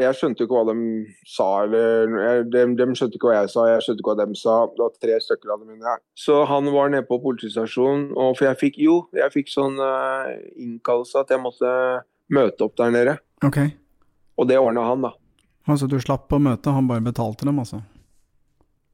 jeg 0.00 0.16
skjønte 0.18 0.46
ikke 0.46 0.56
hva 0.56 0.72
de 0.72 1.04
sa, 1.28 1.48
eller 1.66 2.16
jeg- 2.24 2.46
de, 2.50 2.62
de 2.80 2.86
skjønte 2.96 3.18
ikke 3.20 3.28
hva 3.28 3.36
jeg 3.42 3.52
sa, 3.52 3.66
jeg 3.74 3.84
skjønte 3.84 4.00
ikke 4.02 4.14
hva 4.16 4.24
de 4.26 4.40
sa. 4.40 4.54
Det 4.72 4.82
var 4.86 4.96
tre 5.04 5.18
stykker 5.26 5.52
av 5.54 5.60
dem 5.68 5.84
her. 5.84 6.00
Så 6.18 6.40
han 6.48 6.72
var 6.72 6.88
nede 6.90 7.04
på 7.06 7.20
politistasjonen, 7.22 8.08
og 8.16 8.38
for 8.40 8.48
jeg 8.48 8.58
fikk 8.64 8.80
jo, 8.88 8.96
jeg 9.14 9.30
fikk 9.36 9.52
sånn 9.52 9.76
uh, 9.78 10.32
innkallelse 10.56 11.20
at 11.20 11.30
jeg 11.36 11.44
måtte 11.44 11.74
møte 12.34 12.64
opp 12.66 12.74
der 12.80 12.90
nede. 12.96 13.18
Ok, 13.44 13.60
Og 14.40 14.48
det 14.48 14.56
ordna 14.58 14.88
han, 14.88 15.04
da. 15.04 15.12
altså 15.68 15.86
du 15.92 15.98
slapp 16.00 16.32
å 16.32 16.40
møte, 16.42 16.72
han 16.72 16.88
bare 16.88 17.04
betalte 17.04 17.44
dem, 17.46 17.60
altså? 17.60 17.84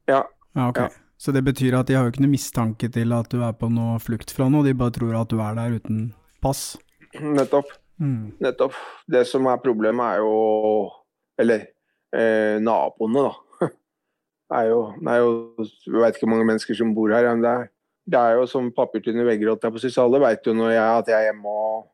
Ja. 0.09 0.23
Ja, 0.55 0.69
okay. 0.69 0.89
Ja. 0.89 1.11
Så 1.21 1.31
det 1.31 1.43
betyr 1.45 1.75
at 1.77 1.85
de 1.85 1.93
har 1.93 2.07
jo 2.07 2.11
ikke 2.15 2.23
noe 2.23 2.33
mistanke 2.33 2.87
til 2.89 3.13
at 3.13 3.29
du 3.29 3.43
er 3.45 3.53
på 3.53 3.67
noe 3.69 3.99
flukt 4.01 4.31
fra 4.33 4.47
noe, 4.49 4.65
de 4.65 4.73
bare 4.77 4.93
tror 4.95 5.19
at 5.19 5.29
du 5.29 5.37
er 5.43 5.57
der 5.59 5.75
uten 5.77 6.07
pass? 6.41 6.79
Nettopp. 7.13 7.69
Mm. 8.01 8.31
Nettopp. 8.41 8.73
Det 9.05 9.21
som 9.29 9.45
er 9.51 9.61
problemet, 9.61 10.15
er 10.15 10.23
jo 10.23 10.89
Eller 11.37 11.67
eh, 12.15 12.57
naboene, 12.61 13.27
da. 13.27 13.67
Er 14.57 14.71
jo, 14.71 14.79
det 14.97 15.13
er 15.13 15.21
jo 15.21 15.29
Jeg 15.61 16.01
vet 16.01 16.17
ikke 16.17 16.25
hvor 16.25 16.33
mange 16.33 16.49
mennesker 16.49 16.75
som 16.75 16.95
bor 16.95 17.13
her, 17.13 17.29
men 17.29 17.45
det 17.45 17.51
er, 17.51 17.69
det 18.11 18.19
er 18.19 18.39
jo 18.39 18.49
som 18.49 18.73
papirtynne 18.73 19.25
vegger, 19.27 19.53
holdt 19.53 19.69
jeg 19.69 19.77
på 19.77 19.83
sist 19.85 20.01
alle 20.01 20.19
veit 20.23 20.47
jo 20.47 20.57
når 20.57 20.73
jeg, 20.73 20.89
at 21.03 21.13
jeg 21.13 21.19
er 21.19 21.29
hjemme 21.29 21.53
og, 21.53 21.85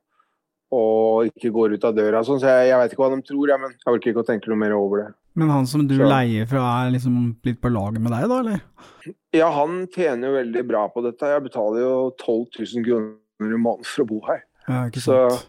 og 0.74 1.30
ikke 1.34 1.52
går 1.54 1.76
ut 1.76 1.88
av 1.92 2.00
døra. 2.00 2.24
Sånn, 2.24 2.40
så 2.40 2.56
jeg, 2.56 2.72
jeg 2.72 2.80
veit 2.80 2.96
ikke 2.96 3.04
hva 3.04 3.12
de 3.14 3.22
tror, 3.28 3.52
jeg, 3.52 3.64
men 3.66 3.76
jeg 3.76 3.92
orker 3.92 4.14
ikke 4.14 4.24
å 4.24 4.30
tenke 4.32 4.52
noe 4.52 4.64
mer 4.64 4.80
over 4.80 5.04
det. 5.04 5.10
Men 5.38 5.52
han 5.54 5.68
som 5.70 5.86
du 5.86 5.96
Så- 5.96 6.08
leier 6.10 6.48
fra 6.50 6.64
er 6.82 6.92
liksom 6.96 7.36
litt 7.46 7.62
på 7.62 7.70
laget 7.70 8.02
med 8.02 8.12
deg, 8.12 8.28
da, 8.28 8.40
eller? 8.40 8.62
Ja, 9.34 9.52
han 9.54 9.86
tjener 9.94 10.32
jo 10.32 10.34
veldig 10.34 10.68
bra 10.68 10.88
på 10.90 11.04
dette. 11.06 11.30
Jeg 11.30 11.44
betaler 11.46 11.84
jo 11.84 12.16
12 12.18 12.48
000 12.58 12.84
kroner 12.88 13.54
i 13.54 13.62
måneden 13.62 13.86
for 13.86 14.04
å 14.04 14.08
bo 14.08 14.22
her. 14.26 14.42
Ja, 14.68 14.88
ikke 14.90 15.04
sant. 15.04 15.38
Så 15.38 15.46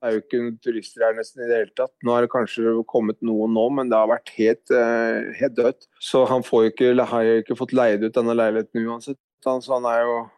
det 0.00 0.08
er 0.08 0.12
jo 0.16 0.20
ikke 0.24 0.40
noen 0.40 0.58
turister 0.64 1.04
her 1.06 1.14
nesten 1.14 1.44
i 1.44 1.46
det 1.46 1.58
hele 1.60 1.74
tatt. 1.76 1.92
Nå 2.02 2.10
har 2.10 2.22
det 2.22 2.30
kanskje 2.32 2.74
kommet 2.90 3.22
noen 3.22 3.54
nå, 3.54 3.70
men 3.70 3.88
det 3.88 3.96
har 4.00 4.08
vært 4.08 4.34
helt, 4.34 4.70
eh, 4.74 5.32
helt 5.38 5.54
dødt. 5.54 5.86
Så 6.00 6.26
han 6.26 6.42
ikke, 6.42 7.06
har 7.06 7.22
jo 7.22 7.42
ikke 7.42 7.56
fått 7.56 7.72
leid 7.72 8.02
ut 8.02 8.12
denne 8.12 8.34
leiligheten 8.34 8.82
uansett. 8.84 9.18
Så 9.44 9.70
han 9.70 9.84
er 9.86 10.02
jo 10.02 10.30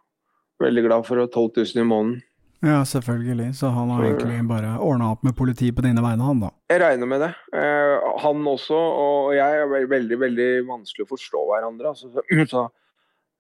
veldig 0.61 0.85
glad 0.87 1.07
for 1.07 1.17
12 1.27 1.57
000 1.57 1.81
i 1.81 1.89
måneden. 1.89 2.23
Ja, 2.63 2.85
selvfølgelig. 2.87 3.55
Så 3.59 3.67
han 3.75 3.91
har 3.91 4.05
egentlig 4.07 4.39
bare 4.47 4.77
ordna 4.79 5.09
opp 5.11 5.25
med 5.27 5.35
politi 5.35 5.73
på 5.75 5.83
dine 5.83 6.03
vegne, 6.05 6.23
han 6.23 6.45
da. 6.45 6.51
Jeg 6.71 6.79
regner 6.79 7.09
med 7.11 7.25
det. 7.25 7.31
Eh, 7.59 8.05
han 8.23 8.47
også 8.47 8.79
og 8.79 9.33
jeg 9.35 9.65
er 9.65 9.89
veldig 9.91 10.19
veldig 10.21 10.47
vanskelig 10.69 11.09
å 11.09 11.11
forstå 11.11 11.43
hverandre. 11.49 11.91
Altså. 11.91 12.23
Så, 12.53 12.69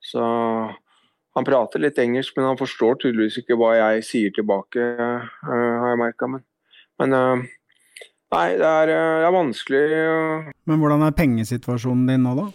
så, 0.02 0.22
han 1.38 1.46
prater 1.46 1.78
litt 1.78 2.00
engelsk, 2.02 2.34
men 2.34 2.48
han 2.48 2.58
forstår 2.58 2.96
tydeligvis 2.98 3.38
ikke 3.38 3.54
hva 3.60 3.76
jeg 3.76 4.02
sier 4.08 4.34
tilbake, 4.34 4.88
eh, 4.98 5.30
har 5.46 5.92
jeg 5.92 6.00
merka. 6.00 6.26
Men, 6.32 6.42
men 6.98 7.14
eh, 7.20 7.46
nei, 8.34 8.44
det 8.58 8.72
er, 8.72 8.90
det 8.90 9.30
er 9.30 9.38
vanskelig. 9.38 9.86
Men 10.66 10.82
hvordan 10.82 11.06
er 11.06 11.14
pengesituasjonen 11.22 12.10
din 12.10 12.26
nå, 12.26 12.34
da? 12.42 12.50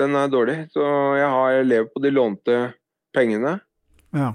Den 0.00 0.16
er 0.16 0.32
dårlig. 0.32 0.58
Så 0.72 0.88
jeg 1.20 1.28
har 1.36 1.60
levd 1.68 1.92
på 1.92 2.06
de 2.06 2.16
lånte 2.16 2.60
pengene. 3.12 3.58
Ja. 4.16 4.32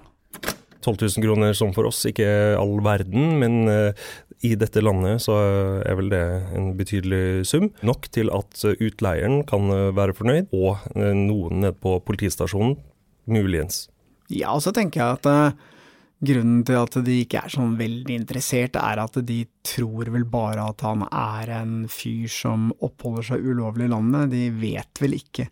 12 0.84 1.18
000 1.18 1.26
kroner 1.26 1.56
som 1.58 1.74
for 1.76 1.88
oss, 1.88 2.04
ikke 2.10 2.28
all 2.60 2.78
verden, 2.84 3.38
men 3.42 3.70
eh, 3.72 4.06
i 4.44 4.54
dette 4.60 4.84
landet 4.84 5.24
så 5.24 5.38
er 5.84 5.98
vel 6.00 6.12
det 6.12 6.24
en 6.58 6.74
betydelig 6.80 7.46
sum. 7.48 7.70
Nok 7.86 8.10
til 8.14 8.32
at 8.36 8.66
eh, 8.68 8.80
utleieren 8.84 9.44
kan 9.50 9.72
eh, 9.72 9.92
være 9.96 10.16
fornøyd, 10.18 10.52
og 10.56 10.84
noen 11.00 11.64
nede 11.64 11.76
på 11.80 11.98
politistasjonen 12.04 12.76
muligens. 13.32 13.88
Ja, 14.34 14.52
og 14.56 14.64
så 14.66 14.74
tenker 14.76 15.00
jeg 15.00 15.22
at 15.22 15.70
grunnen 16.24 16.62
til 16.68 16.80
at 16.80 16.96
de 17.06 17.18
ikke 17.24 17.44
er 17.44 17.52
sånn 17.52 17.76
veldig 17.80 18.16
interessert, 18.16 18.78
er 18.80 19.02
at 19.04 19.18
de 19.28 19.44
tror 19.68 20.12
vel 20.12 20.26
bare 20.28 20.68
at 20.72 20.84
han 20.84 21.06
er 21.08 21.52
en 21.62 21.74
fyr 21.92 22.30
som 22.32 22.72
oppholder 22.84 23.34
seg 23.34 23.48
ulovlig 23.48 23.88
i 23.88 23.94
landet. 23.94 24.32
De 24.32 24.48
vet 24.56 25.04
vel 25.04 25.18
ikke 25.20 25.50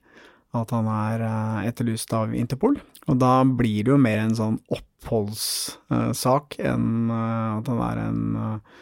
at 0.57 0.71
han 0.75 0.87
er 0.91 1.23
etterlyst 1.69 2.11
av 2.15 2.33
Interpol. 2.35 2.79
Og 3.07 3.19
da 3.19 3.41
blir 3.47 3.85
det 3.85 3.93
jo 3.93 3.99
mer 4.01 4.23
en 4.23 4.35
sånn 4.35 4.57
oppholdssak 5.01 6.57
enn 6.61 7.09
eh, 7.11 7.57
at 7.59 7.69
han 7.71 7.81
er 7.85 8.01
en, 8.05 8.21
eh, 8.35 8.81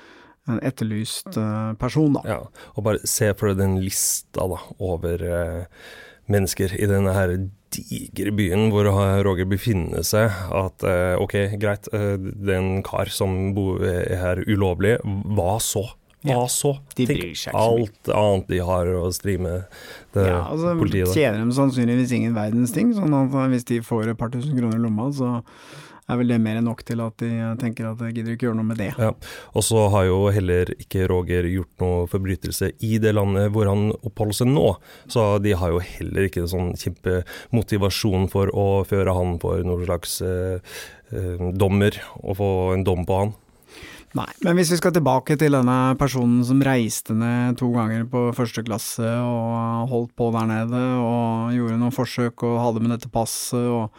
en 0.53 0.59
etterlyst 0.65 1.37
eh, 1.37 1.71
person, 1.79 2.13
da. 2.17 2.23
Ja, 2.27 2.39
og 2.75 2.85
bare 2.87 3.03
se 3.07 3.31
for 3.37 3.51
deg 3.51 3.61
den 3.61 3.79
lista 3.83 4.47
da, 4.49 4.59
over 4.79 5.23
mennesker 6.29 6.75
i 6.77 6.89
denne 6.89 7.13
her 7.15 7.35
digre 7.73 8.31
byen 8.33 8.67
hvor 8.73 8.87
Roger 9.25 9.45
befinner 9.49 10.03
seg. 10.05 10.33
At 10.53 10.81
ok, 11.21 11.35
greit, 11.61 11.89
det 11.93 12.49
er 12.49 12.57
en 12.59 12.83
kar 12.85 13.09
som 13.13 13.53
bor, 13.57 13.81
er 13.85 14.17
her 14.21 14.41
ulovlig. 14.49 14.97
Hva 15.05 15.55
så? 15.61 15.85
Hva 16.19 16.33
Ja, 16.33 16.39
så? 16.51 16.73
de 16.97 17.05
bryr 17.07 17.31
seg 17.37 17.53
ikke 17.53 17.59
alt 17.63 18.09
annet 18.11 18.49
de 18.51 18.57
har 18.67 18.89
å 18.91 19.05
stri 19.15 19.37
med, 19.39 19.69
det 20.11 20.25
Ja, 20.27 20.41
altså 20.51 20.73
politiet. 20.75 21.13
tjener 21.15 21.45
de 21.45 21.55
sannsynligvis 21.55 22.11
ingen 22.17 22.33
verdens 22.35 22.73
ting, 22.75 22.89
sånn 22.97 23.13
at 23.15 23.37
hvis 23.53 23.63
de 23.69 23.77
får 23.85 24.09
et 24.11 24.19
par 24.19 24.33
tusen 24.33 24.57
kroner 24.57 24.75
i 24.75 24.83
lomma, 24.83 25.07
så 25.15 25.37
er 26.09 26.19
vel 26.19 26.33
det 26.33 26.39
mer 26.41 26.59
enn 26.59 26.67
nok 26.69 26.83
til 26.87 27.01
at 27.03 27.21
de 27.21 27.31
tenker 27.61 27.89
at 27.91 28.01
de 28.01 28.11
gidder 28.13 28.35
ikke 28.35 28.49
gjøre 28.49 28.59
noe 28.59 28.69
med 28.71 28.81
det. 28.81 28.91
Ja, 28.97 29.11
og 29.53 29.65
så 29.65 29.85
har 29.93 30.07
jo 30.09 30.21
heller 30.33 30.73
ikke 30.77 31.07
Roger 31.11 31.47
gjort 31.49 31.83
noe 31.83 32.05
forbrytelse 32.11 32.71
i 32.85 32.97
det 33.01 33.13
landet 33.17 33.51
hvor 33.53 33.69
han 33.69 33.89
oppholder 33.99 34.41
seg 34.41 34.51
nå, 34.53 34.67
så 35.11 35.31
de 35.43 35.55
har 35.57 35.75
jo 35.75 35.83
heller 35.85 36.29
ikke 36.29 36.45
en 36.45 36.53
sånn 36.53 36.71
kjempemotivasjon 36.79 38.29
for 38.31 38.51
å 38.53 38.69
føre 38.89 39.13
han 39.15 39.37
for 39.41 39.61
noen 39.65 39.85
slags 39.87 40.19
eh, 40.25 40.79
eh, 41.13 41.45
dommer, 41.59 42.01
og 42.23 42.39
få 42.39 42.49
en 42.75 42.87
dom 42.87 43.05
på 43.07 43.21
han. 43.23 43.37
Nei, 44.17 44.25
men 44.41 44.57
hvis 44.57 44.71
vi 44.73 44.79
skal 44.79 44.93
tilbake 44.95 45.35
til 45.37 45.53
denne 45.53 45.93
personen 45.99 46.41
som 46.45 46.61
reiste 46.65 47.13
ned 47.13 47.59
to 47.59 47.67
ganger 47.75 48.07
på 48.09 48.23
første 48.33 48.63
klasse 48.65 49.05
og 49.05 49.91
holdt 49.91 50.15
på 50.17 50.31
der 50.33 50.47
nede 50.49 50.81
og 50.97 51.53
gjorde 51.53 51.77
noen 51.77 51.93
forsøk 51.93 52.45
og 52.47 52.57
hadde 52.63 52.81
med 52.81 52.95
dette 52.95 53.11
passet 53.13 53.69
og 53.69 53.93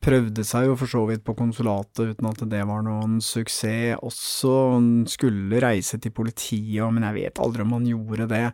prøvde 0.00 0.44
seg 0.48 0.68
jo 0.68 0.76
for 0.80 0.90
så 0.90 1.02
vidt 1.08 1.24
på 1.26 1.34
konsulatet 1.36 2.14
uten 2.14 2.28
at 2.30 2.44
det 2.48 2.62
var 2.68 2.84
noen 2.86 3.18
suksess 3.24 3.98
også, 4.00 4.54
han 4.74 4.88
skulle 5.10 5.60
reise 5.62 6.00
til 6.00 6.14
politiet, 6.16 6.86
men 6.88 7.04
jeg 7.08 7.18
vet 7.18 7.42
aldri 7.42 7.66
om 7.66 7.76
han 7.76 7.88
gjorde 7.88 8.30
det, 8.30 8.46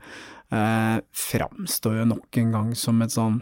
eh, 0.50 0.97
framstår 1.26 2.00
jo 2.00 2.09
nok 2.15 2.41
en 2.43 2.53
gang 2.59 2.75
som 2.75 3.03
et 3.03 3.15
sånn 3.15 3.41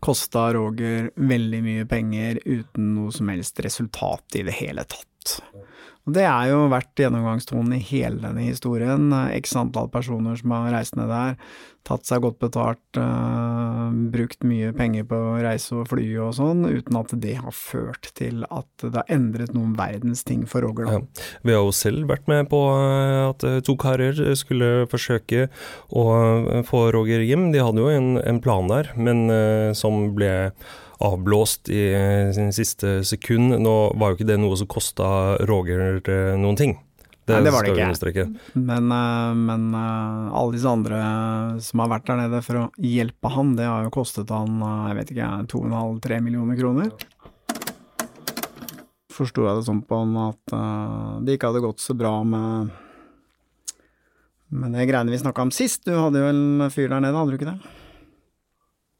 Kosta 0.00 0.46
Roger 0.56 1.10
veldig 1.14 1.60
mye 1.64 1.86
penger 1.88 2.40
uten 2.46 2.94
noe 2.96 3.12
som 3.12 3.28
helst 3.30 3.60
resultat 3.60 4.40
i 4.40 4.44
det 4.46 4.56
hele 4.56 4.84
tatt. 4.88 5.36
Det 6.14 6.24
er 6.26 6.50
jo 6.52 6.64
vært 6.72 7.00
gjennomgangstonen 7.00 7.76
i 7.76 7.82
hele 7.90 8.20
denne 8.22 8.46
historien. 8.46 9.10
X 9.36 9.54
antall 9.58 9.90
personer 9.92 10.38
som 10.40 10.54
har 10.56 10.70
reist 10.74 10.96
ned 10.98 11.10
der, 11.10 11.36
tatt 11.86 12.06
seg 12.06 12.22
godt 12.24 12.38
betalt, 12.42 12.98
uh, 13.00 13.88
brukt 14.12 14.44
mye 14.46 14.72
penger 14.76 15.06
på 15.08 15.16
å 15.16 15.38
reise 15.42 15.78
og 15.80 15.88
fly 15.90 16.06
og 16.20 16.34
sånn, 16.36 16.66
uten 16.68 16.98
at 17.00 17.14
det 17.22 17.36
har 17.40 17.54
ført 17.56 18.10
til 18.18 18.44
at 18.48 18.84
det 18.84 18.92
har 18.94 19.12
endret 19.12 19.54
noen 19.56 19.72
verdens 19.78 20.22
ting 20.28 20.44
for 20.50 20.66
Roger. 20.66 20.90
Ja. 20.90 21.00
Vi 21.46 21.56
har 21.56 21.64
jo 21.64 21.72
selv 21.74 22.10
vært 22.10 22.28
med 22.30 22.50
på 22.52 22.60
eh, 22.74 23.22
at 23.30 23.46
eh, 23.48 23.58
to 23.64 23.76
karer 23.80 24.20
skulle 24.38 24.86
forsøke 24.90 25.48
å 25.88 26.04
få 26.68 26.84
Roger 26.94 27.24
hjem. 27.24 27.50
De 27.54 27.64
hadde 27.64 27.82
jo 27.82 27.90
en, 27.92 28.12
en 28.20 28.44
plan 28.44 28.70
der, 28.70 28.92
men 29.00 29.26
uh, 29.32 29.72
som 29.76 30.10
ble 30.16 30.32
avblåst 31.00 31.68
i 31.68 31.80
eh, 31.94 32.32
sin 32.32 32.52
siste 32.52 33.00
sekund. 33.04 33.56
Nå 33.62 33.74
var 33.96 34.12
jo 34.12 34.18
ikke 34.18 34.28
det 34.28 34.38
noe 34.40 34.56
som 34.58 34.68
kosta 34.70 35.36
Roger 35.48 36.00
eh, 36.00 36.36
noen 36.40 36.58
ting. 36.58 36.76
Det, 37.24 37.36
Nei, 37.36 37.44
det 37.46 37.52
var 37.54 37.64
det 37.64 37.72
ikke. 37.72 37.86
understreke. 37.86 38.26
Men, 38.58 38.90
eh, 38.92 39.38
men 39.38 39.70
alle 39.76 40.56
disse 40.56 40.68
andre 40.68 40.98
som 41.64 41.84
har 41.84 41.92
vært 41.94 42.10
der 42.10 42.20
nede 42.24 42.42
for 42.44 42.64
å 42.64 42.66
hjelpe 42.84 43.32
han, 43.32 43.54
det 43.56 43.68
har 43.68 43.86
jo 43.86 43.94
kostet 43.94 44.32
han, 44.34 44.60
jeg 44.90 44.98
vet 45.00 45.14
ikke, 45.14 45.30
2,5-3 45.54 46.20
millioner 46.26 46.60
kroner. 46.60 46.92
Forsto 49.10 49.44
jeg 49.46 49.58
det 49.58 49.66
sånn 49.66 49.82
på 49.84 50.04
han 50.04 50.14
at 50.22 50.54
det 51.26 51.36
ikke 51.36 51.50
hadde 51.50 51.64
gått 51.64 51.82
så 51.82 51.96
bra 51.98 52.14
med 52.24 52.70
men 54.50 54.72
det 54.74 54.88
greiene 54.88 55.12
vi 55.12 55.18
snakka 55.20 55.44
om 55.46 55.52
sist. 55.54 55.84
Du 55.86 55.92
hadde 55.94 56.18
jo 56.18 56.30
en 56.32 56.70
fyr 56.74 56.88
der 56.90 57.04
nede, 57.04 57.14
hadde 57.14 57.30
du 57.30 57.36
ikke 57.38 57.52
det? 57.52 57.74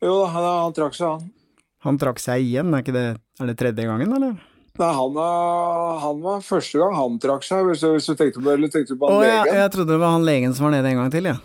Jo 0.07 0.13
da, 0.21 0.29
han, 0.31 0.45
han 0.47 0.77
trakk 0.77 0.95
seg, 0.95 1.17
han. 1.17 1.40
Han 1.87 1.99
trakk 2.01 2.19
seg 2.21 2.43
igjen, 2.45 2.73
er 2.77 2.83
ikke 2.85 2.97
det 2.97 3.07
er 3.41 3.47
det 3.51 3.57
tredje 3.61 3.87
gangen, 3.89 4.11
eller? 4.17 4.35
Nei, 4.81 4.91
han, 4.97 5.17
er- 5.21 5.97
han 6.05 6.21
var 6.25 6.43
første 6.47 6.79
gang 6.81 6.93
han 6.97 7.17
trakk 7.23 7.43
seg, 7.45 7.65
hvis 7.69 7.83
hvis 7.85 8.07
du 8.11 8.15
tenkte 8.17 8.41
på, 8.43 8.53
eller 8.53 8.69
tenkte 8.73 8.97
på 9.01 9.09
han 9.11 9.25
ja, 9.25 9.41
legen. 9.45 9.57
jeg 9.63 9.73
trodde 9.75 9.93
det 9.97 10.03
var 10.03 10.15
han 10.15 10.29
legen 10.29 10.55
som 10.55 10.69
var 10.69 10.77
nede 10.77 10.93
en 10.93 11.01
gang 11.03 11.11
til, 11.13 11.31
ja. 11.33 11.39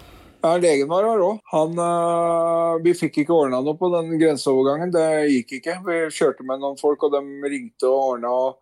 Ja, 0.45 0.51
legen 0.61 0.87
var 0.91 1.07
her 1.07 1.23
òg. 1.25 1.39
øh, 1.57 2.83
Vi 2.83 2.93
fikk 2.93 3.17
ikke 3.23 3.33
ordna 3.33 3.61
noe 3.65 3.73
på 3.79 3.89
den 3.95 4.11
grenseovergangen. 4.21 4.91
Det 4.93 5.05
gikk 5.31 5.55
ikke. 5.57 5.79
Vi 5.87 5.95
kjørte 6.13 6.45
med 6.45 6.61
noen 6.61 6.77
folk, 6.77 7.01
og 7.07 7.15
de 7.15 7.49
ringte 7.49 7.89
og 7.89 8.11
ordna 8.11 8.29
og, 8.29 8.59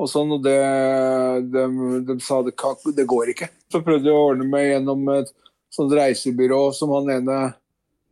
og 0.00 0.08
sånn, 0.10 0.32
og 0.34 0.42
det, 0.42 0.56
de, 1.54 1.64
de 2.08 2.16
sa 2.24 2.40
det, 2.42 2.56
det 2.96 3.06
går 3.06 3.30
ikke. 3.36 3.50
Så 3.70 3.78
prøvde 3.84 4.08
vi 4.08 4.16
å 4.16 4.24
ordne 4.32 4.48
meg 4.50 4.72
gjennom 4.72 5.06
et 5.14 5.30
sånt 5.70 5.94
reisebyrå 5.94 6.72
som 6.74 6.90
han 6.96 7.12
ene 7.20 7.38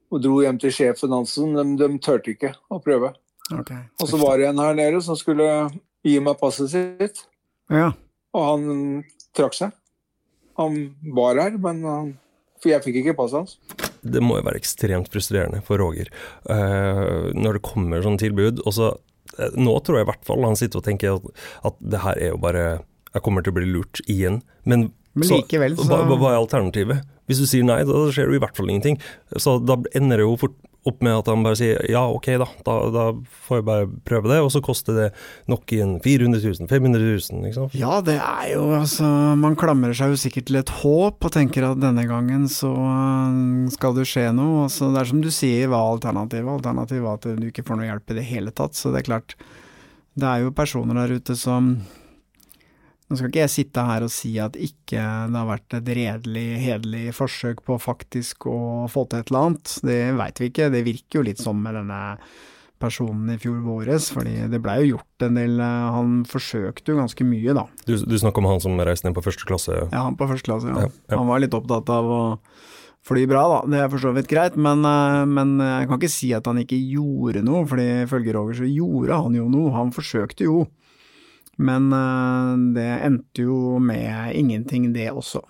og 0.08 0.22
dro 0.24 0.38
hjem 0.42 0.58
til 0.60 0.72
sjefen 0.74 1.12
hans. 1.14 1.34
De, 1.36 1.64
de 1.80 1.88
turte 2.04 2.32
ikke 2.34 2.54
å 2.72 2.80
prøve. 2.82 3.12
Okay. 3.48 3.82
Og 4.00 4.10
så 4.10 4.20
var 4.20 4.38
det 4.40 4.48
en 4.50 4.60
her 4.60 4.76
nede 4.76 5.00
som 5.04 5.16
skulle 5.18 5.46
gi 6.04 6.18
meg 6.22 6.38
passet 6.40 6.72
sitt, 6.72 7.24
Ja. 7.72 7.92
og 8.36 8.44
han 8.44 9.04
trakk 9.36 9.56
seg. 9.56 9.74
Han 10.58 10.78
var 11.14 11.38
her, 11.40 11.56
men 11.60 11.82
han, 11.86 12.12
for 12.60 12.72
jeg 12.72 12.84
fikk 12.84 13.00
ikke 13.02 13.16
passet 13.18 13.40
hans. 13.40 13.58
Det 14.02 14.22
må 14.22 14.38
jo 14.38 14.46
være 14.46 14.60
ekstremt 14.60 15.10
frustrerende 15.12 15.62
for 15.66 15.80
Roger 15.82 16.10
uh, 16.50 17.30
når 17.34 17.58
det 17.58 17.66
kommer 17.66 18.04
sånne 18.04 18.20
tilbud. 18.22 18.62
Og 18.66 18.76
så, 18.76 18.92
uh, 19.38 19.56
nå 19.58 19.74
tror 19.84 20.00
jeg 20.00 20.06
i 20.06 20.10
hvert 20.12 20.28
fall 20.28 20.46
han 20.46 20.58
sitter 20.58 20.80
og 20.80 20.86
tenker 20.86 21.18
at, 21.18 21.42
at 21.70 21.80
det 21.94 22.02
her 22.04 22.20
er 22.22 22.32
jo 22.34 22.40
bare 22.42 22.66
Jeg 23.18 23.26
kommer 23.26 23.44
til 23.44 23.54
å 23.54 23.58
bli 23.60 23.68
lurt 23.74 24.00
igjen. 24.06 24.40
Men, 24.64 24.88
Men 25.18 25.28
likevel 25.34 25.76
så- 25.76 25.90
hva, 25.90 26.04
hva 26.14 26.32
er 26.32 26.40
alternativet? 26.40 27.04
Hvis 27.28 27.42
du 27.42 27.46
sier 27.50 27.66
nei, 27.66 27.82
da 27.84 28.06
skjer 28.08 28.30
det 28.30 28.38
i 28.38 28.44
hvert 28.46 28.56
fall 28.56 28.70
ingenting. 28.72 28.96
Så 29.36 29.58
da 29.60 29.76
ender 29.98 30.16
det 30.22 30.24
jo 30.24 30.36
fort 30.40 30.56
opp 30.88 31.02
med 31.04 31.12
at 31.18 31.26
han 31.28 31.42
bare 31.44 31.58
sier 31.58 31.82
ja, 31.90 32.00
ok 32.08 32.28
da, 32.40 32.46
da, 32.64 32.74
da 32.94 33.02
får 33.44 33.58
jeg 33.58 33.64
bare 33.66 33.88
prøve 34.08 34.30
det, 34.30 34.38
og 34.40 34.48
så 34.54 34.62
koster 34.64 34.94
det 34.96 35.08
nok 35.50 35.74
igjen 35.74 35.96
400 36.00 36.40
000, 36.62 36.68
500 36.70 37.02
000, 37.02 37.42
ikke 37.50 37.56
sant. 37.58 37.74
Ja, 37.76 37.98
det 38.00 38.14
er 38.16 38.46
jo 38.54 38.62
altså 38.78 39.10
Man 39.36 39.58
klamrer 39.58 39.92
seg 39.98 40.14
jo 40.14 40.20
sikkert 40.22 40.48
til 40.48 40.60
et 40.62 40.72
håp 40.80 41.28
og 41.28 41.34
tenker 41.34 41.66
at 41.72 41.82
denne 41.82 42.06
gangen 42.08 42.46
så 42.48 42.70
øh, 42.72 43.68
skal 43.74 43.98
det 43.98 44.06
skje 44.08 44.30
noe. 44.38 44.64
Altså, 44.68 44.88
det 44.94 45.02
er 45.02 45.10
som 45.12 45.20
du 45.24 45.28
sier, 45.34 45.68
hva 45.68 45.82
er 45.82 45.98
alternativet? 45.98 46.54
Alternativet 46.56 47.04
er 47.04 47.18
at 47.18 47.42
du 47.42 47.48
ikke 47.50 47.66
får 47.68 47.80
noe 47.82 47.90
hjelp 47.90 48.14
i 48.14 48.18
det 48.22 48.26
hele 48.30 48.54
tatt. 48.56 48.78
Så 48.78 48.94
det 48.94 49.02
er 49.02 49.08
klart, 49.10 49.36
det 50.18 50.30
er 50.30 50.46
jo 50.46 50.54
personer 50.56 51.02
der 51.02 51.18
ute 51.18 51.36
som 51.36 51.74
nå 53.08 53.16
skal 53.16 53.30
ikke 53.30 53.44
jeg 53.46 53.54
sitte 53.54 53.86
her 53.88 54.04
og 54.04 54.12
si 54.12 54.34
at 54.42 54.56
ikke 54.60 55.00
det 55.00 55.38
har 55.38 55.48
vært 55.48 55.78
et 55.78 55.90
redelig, 55.96 56.48
hederlig 56.60 57.06
forsøk 57.16 57.62
på 57.64 57.78
faktisk 57.80 58.44
å 58.50 58.58
få 58.92 59.06
til 59.08 59.22
et 59.22 59.32
eller 59.32 59.46
annet. 59.48 59.74
Det 59.88 59.98
veit 60.18 60.42
vi 60.42 60.50
ikke. 60.50 60.68
Det 60.74 60.84
virker 60.84 61.20
jo 61.20 61.26
litt 61.30 61.40
sånn 61.40 61.62
med 61.64 61.78
denne 61.78 62.00
personen 62.78 63.32
i 63.32 63.38
fjor 63.40 63.58
våres, 63.64 64.10
fordi 64.14 64.34
det 64.52 64.60
blei 64.62 64.76
jo 64.82 64.92
gjort 64.92 65.26
en 65.26 65.38
del 65.38 65.58
eh, 65.58 65.86
Han 65.96 66.20
forsøkte 66.28 66.92
jo 66.92 67.00
ganske 67.00 67.26
mye, 67.26 67.54
da. 67.56 67.64
Du, 67.88 67.96
du 67.98 68.16
snakker 68.20 68.44
om 68.44 68.50
han 68.52 68.62
som 68.62 68.78
reiste 68.78 69.08
ned 69.08 69.16
på 69.16 69.24
første 69.24 69.48
klasse? 69.48 69.80
Ja, 69.88 70.04
han 70.04 70.18
på 70.18 70.28
første 70.30 70.46
klasse, 70.50 70.70
ja. 70.70 70.86
Ja, 70.86 70.92
ja. 71.10 71.16
Han 71.16 71.30
var 71.30 71.42
litt 71.42 71.56
opptatt 71.58 71.90
av 71.90 72.12
å 72.12 72.22
fly 73.08 73.24
bra, 73.30 73.42
da. 73.50 73.60
Det 73.72 73.82
er 73.82 73.90
for 73.90 74.04
så 74.04 74.12
vidt 74.14 74.30
greit, 74.30 74.58
men, 74.60 74.84
eh, 74.86 75.24
men 75.26 75.56
jeg 75.64 75.90
kan 75.90 75.98
ikke 75.98 76.12
si 76.12 76.30
at 76.36 76.46
han 76.50 76.62
ikke 76.62 76.78
gjorde 76.78 77.42
noe, 77.46 77.64
fordi 77.66 77.88
ifølge 78.04 78.36
Roger 78.36 78.60
så 78.62 78.70
gjorde 78.70 79.22
han 79.24 79.40
jo 79.40 79.48
noe. 79.50 79.74
Han 79.74 79.94
forsøkte 79.96 80.46
jo. 80.46 80.66
Men 81.58 81.88
eh, 81.92 82.50
det 82.76 82.88
endte 83.08 83.42
jo 83.48 83.78
med 83.82 84.34
ingenting, 84.38 84.92
det 84.94 85.08
også. 85.10 85.42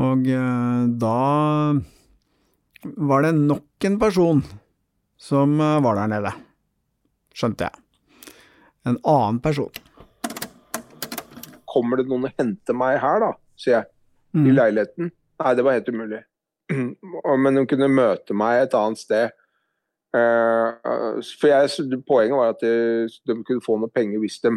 Og 0.00 0.24
eh, 0.32 0.84
da 1.02 1.16
var 2.96 3.26
det 3.26 3.34
nok 3.36 3.84
en 3.84 3.98
person 4.00 4.40
som 5.20 5.58
eh, 5.60 5.80
var 5.84 5.98
der 6.00 6.08
nede, 6.14 6.32
skjønte 7.36 7.68
jeg. 7.68 7.84
En 8.88 8.96
annen 9.04 9.42
person. 9.44 9.72
Kommer 11.70 12.00
det 12.00 12.08
noen 12.10 12.24
og 12.30 12.38
henter 12.40 12.74
meg 12.74 12.96
her, 13.02 13.20
da? 13.26 13.32
sier 13.60 13.76
jeg. 13.80 13.90
I 14.32 14.38
Mm. 14.38 14.54
leiligheten. 14.54 15.08
Nei, 15.42 15.52
det 15.58 15.62
var 15.66 15.74
helt 15.74 15.88
umulig. 15.90 16.20
Men 17.42 17.56
de 17.58 17.64
kunne 17.66 17.88
møte 17.90 18.34
meg 18.38 18.60
et 18.62 18.74
annet 18.78 19.00
sted. 19.00 19.32
For 20.14 21.48
jeg, 21.50 22.02
Poenget 22.06 22.38
var 22.38 22.52
at 22.54 22.62
de, 22.62 23.08
de 23.26 23.36
kunne 23.46 23.64
få 23.64 23.76
noe 23.82 23.90
penger 23.90 24.22
hvis 24.22 24.38
de 24.44 24.52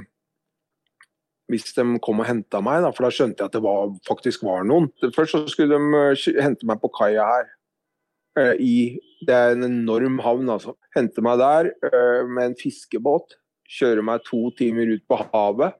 hvis 1.52 1.74
de 1.76 1.84
kom 2.04 2.22
og 2.24 2.28
henta 2.28 2.62
meg, 2.64 2.84
da, 2.86 2.92
for 2.96 3.08
da 3.08 3.12
skjønte 3.14 3.44
jeg 3.44 3.52
at 3.52 3.58
det 3.58 3.64
var, 3.66 3.92
faktisk 4.08 4.46
var 4.48 4.64
noen. 4.68 4.90
Først 5.16 5.36
så 5.36 5.44
skulle 5.52 5.76
de 5.76 6.04
eh, 6.14 6.44
hente 6.44 6.68
meg 6.70 6.80
på 6.82 6.92
kaia 6.96 7.26
her. 7.28 7.50
eh, 8.40 8.54
I, 8.64 8.76
det 9.28 9.36
er 9.36 9.58
en 9.58 9.68
enorm 9.68 10.22
havn, 10.24 10.50
altså. 10.56 10.78
Hente 10.96 11.24
meg 11.26 11.42
der 11.42 11.74
eh, 11.90 12.24
med 12.30 12.52
en 12.52 12.58
fiskebåt. 12.60 13.38
Kjøre 13.80 14.06
meg 14.06 14.24
to 14.28 14.48
timer 14.58 14.96
ut 14.96 15.04
på 15.10 15.20
havet. 15.20 15.76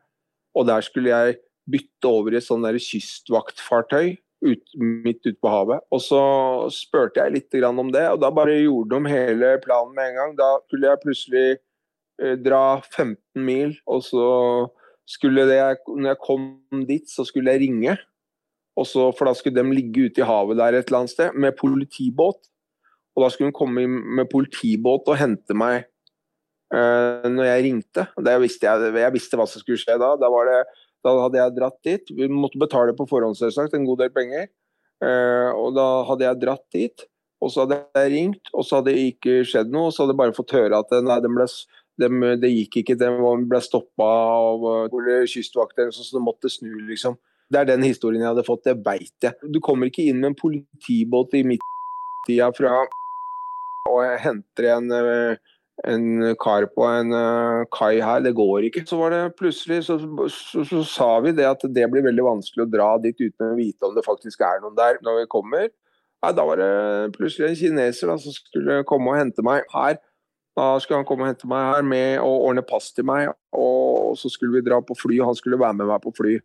Og 0.54 0.68
der 0.68 0.84
skulle 0.86 1.14
jeg 1.14 1.40
bytte 1.72 2.12
over 2.12 2.36
i 2.36 2.38
et 2.42 2.46
sånn 2.46 2.66
kystvaktfartøy 2.68 4.18
ut, 4.44 4.64
midt 4.76 5.24
ute 5.24 5.40
på 5.40 5.50
havet. 5.50 5.80
Og 5.96 6.04
så 6.04 6.24
spurte 6.76 7.24
jeg 7.24 7.38
litt 7.38 7.58
om 7.64 7.90
det, 7.94 8.04
og 8.12 8.20
da 8.20 8.30
bare 8.36 8.60
gjorde 8.60 9.00
de 9.00 9.14
hele 9.16 9.56
planen 9.64 9.96
med 9.96 10.12
en 10.12 10.20
gang. 10.20 10.36
Da 10.38 10.50
skulle 10.68 10.92
jeg 10.92 11.04
plutselig 11.06 11.48
dra 12.44 12.82
15 12.92 13.16
mil, 13.48 13.72
og 13.88 14.04
så 14.06 14.28
skulle 15.10 15.46
det 15.50 15.60
Når 15.88 16.14
jeg 16.14 16.22
kom 16.24 16.48
dit, 16.88 17.08
så 17.10 17.26
skulle 17.28 17.52
jeg 17.52 17.66
ringe. 17.68 17.98
Så, 18.74 19.12
for 19.14 19.30
da 19.30 19.36
skulle 19.38 19.62
de 19.62 19.76
ligge 19.76 20.08
ute 20.10 20.24
i 20.24 20.26
havet 20.26 20.58
der 20.58 20.74
et 20.74 20.88
eller 20.88 21.04
annet 21.04 21.14
sted 21.14 21.36
med 21.38 21.58
politibåt. 21.60 22.42
Og 23.14 23.26
da 23.26 23.30
skulle 23.30 23.52
de 23.52 23.58
komme 23.58 23.86
med 23.86 24.30
politibåt 24.32 25.10
og 25.12 25.20
hente 25.20 25.54
meg 25.54 25.84
eh, 26.74 27.28
når 27.30 27.46
jeg 27.50 27.66
ringte. 27.68 28.08
Visste 28.42 28.66
jeg, 28.66 28.96
jeg 29.04 29.14
visste 29.14 29.38
hva 29.38 29.46
som 29.50 29.62
skulle 29.62 29.82
skje 29.82 30.00
da. 30.02 30.16
Da, 30.18 30.32
det, 30.50 30.64
da 31.06 31.16
hadde 31.20 31.42
jeg 31.42 31.56
dratt 31.60 31.80
dit. 31.86 32.14
Vi 32.18 32.30
måtte 32.32 32.62
betale 32.62 32.96
på 32.98 33.06
forhånd, 33.10 33.38
selvsagt, 33.38 33.78
en 33.78 33.86
god 33.86 34.02
del 34.02 34.14
penger. 34.16 34.50
Eh, 35.04 35.50
og 35.54 35.76
da 35.78 35.88
hadde 36.10 36.26
jeg 36.26 36.42
dratt 36.42 36.66
dit. 36.74 37.06
Og 37.44 37.52
så 37.52 37.66
hadde 37.66 37.82
jeg 38.00 38.12
ringt, 38.14 38.50
og 38.56 38.64
så 38.64 38.80
hadde 38.80 38.94
det 38.96 39.08
ikke 39.12 39.42
skjedd 39.46 39.72
noe. 39.74 39.90
Og 39.90 39.94
så 39.94 40.04
hadde 40.04 40.16
jeg 40.16 40.22
bare 40.24 40.38
fått 40.38 40.56
høre 40.56 40.80
at 40.80 40.94
nei, 41.04 41.20
den 41.22 41.36
ble, 41.36 41.48
dem, 42.02 42.24
det 42.42 42.50
gikk 42.50 42.80
ikke, 42.82 42.98
De 43.00 43.10
ble 43.50 43.62
stoppa 43.62 44.08
av 44.08 44.66
uh, 44.94 45.14
kystvakter, 45.30 45.92
så 45.94 46.06
så 46.06 46.18
de 46.18 46.24
måtte 46.26 46.52
snu, 46.52 46.72
liksom. 46.90 47.20
Det 47.52 47.60
er 47.60 47.70
den 47.70 47.86
historien 47.86 48.24
jeg 48.24 48.32
hadde 48.32 48.48
fått, 48.48 48.66
det 48.66 48.80
veit 48.86 49.14
jeg. 49.22 49.36
Du 49.52 49.60
kommer 49.62 49.92
ikke 49.92 50.08
inn 50.10 50.22
med 50.22 50.32
en 50.32 50.40
politibåt 50.40 51.36
i 51.38 51.44
midttida 51.46 52.50
fra 52.56 52.82
og 53.90 54.00
jeg 54.06 54.22
henter 54.24 54.70
en, 54.78 54.92
eh, 54.96 55.52
en 55.92 56.06
kar 56.40 56.66
på 56.72 56.86
en 56.88 57.14
eh, 57.18 57.66
kai 57.74 58.00
her, 58.00 58.24
det 58.24 58.34
går 58.38 58.70
ikke. 58.70 58.86
Så 58.88 59.00
var 59.00 59.14
det 59.14 59.36
plutselig, 59.40 59.84
så, 59.88 60.00
så, 60.32 60.64
så 60.70 60.84
sa 60.88 61.10
vi 61.26 61.36
det 61.36 61.48
at 61.50 61.66
det 61.76 61.90
blir 61.92 62.06
veldig 62.06 62.26
vanskelig 62.30 62.66
å 62.66 62.72
dra 62.72 62.90
dit 63.04 63.20
uten 63.20 63.52
å 63.52 63.58
vite 63.60 63.88
om 63.88 63.96
det 63.98 64.06
faktisk 64.06 64.46
er 64.46 64.64
noen 64.64 64.78
der 64.80 65.02
når 65.04 65.24
vi 65.24 65.32
kommer. 65.36 65.70
Nei, 66.24 66.32
da 66.32 66.46
var 66.48 66.62
det 66.62 66.72
plutselig 67.18 67.50
en 67.50 67.60
kineser 67.60 68.14
da, 68.14 68.18
som 68.22 68.36
skulle 68.36 68.84
komme 68.88 69.12
og 69.12 69.20
hente 69.20 69.44
meg 69.44 69.68
her. 69.74 70.00
Da 70.58 70.80
skulle 70.80 71.00
han 71.02 71.08
komme 71.10 71.26
og 71.26 71.32
hente 71.32 71.50
meg 71.50 71.70
her 71.72 71.86
med 71.88 72.20
og 72.22 72.48
ordne 72.50 72.62
pass 72.66 72.92
til 72.94 73.08
meg, 73.10 73.32
og 73.52 74.18
så 74.18 74.30
skulle 74.30 74.54
vi 74.54 74.66
dra 74.66 74.78
på 74.86 74.96
fly, 74.98 75.18
og 75.20 75.32
han 75.32 75.40
skulle 75.40 75.60
være 75.60 75.74
med 75.80 75.90
meg 75.90 76.04
på 76.04 76.14
fly. 76.18 76.36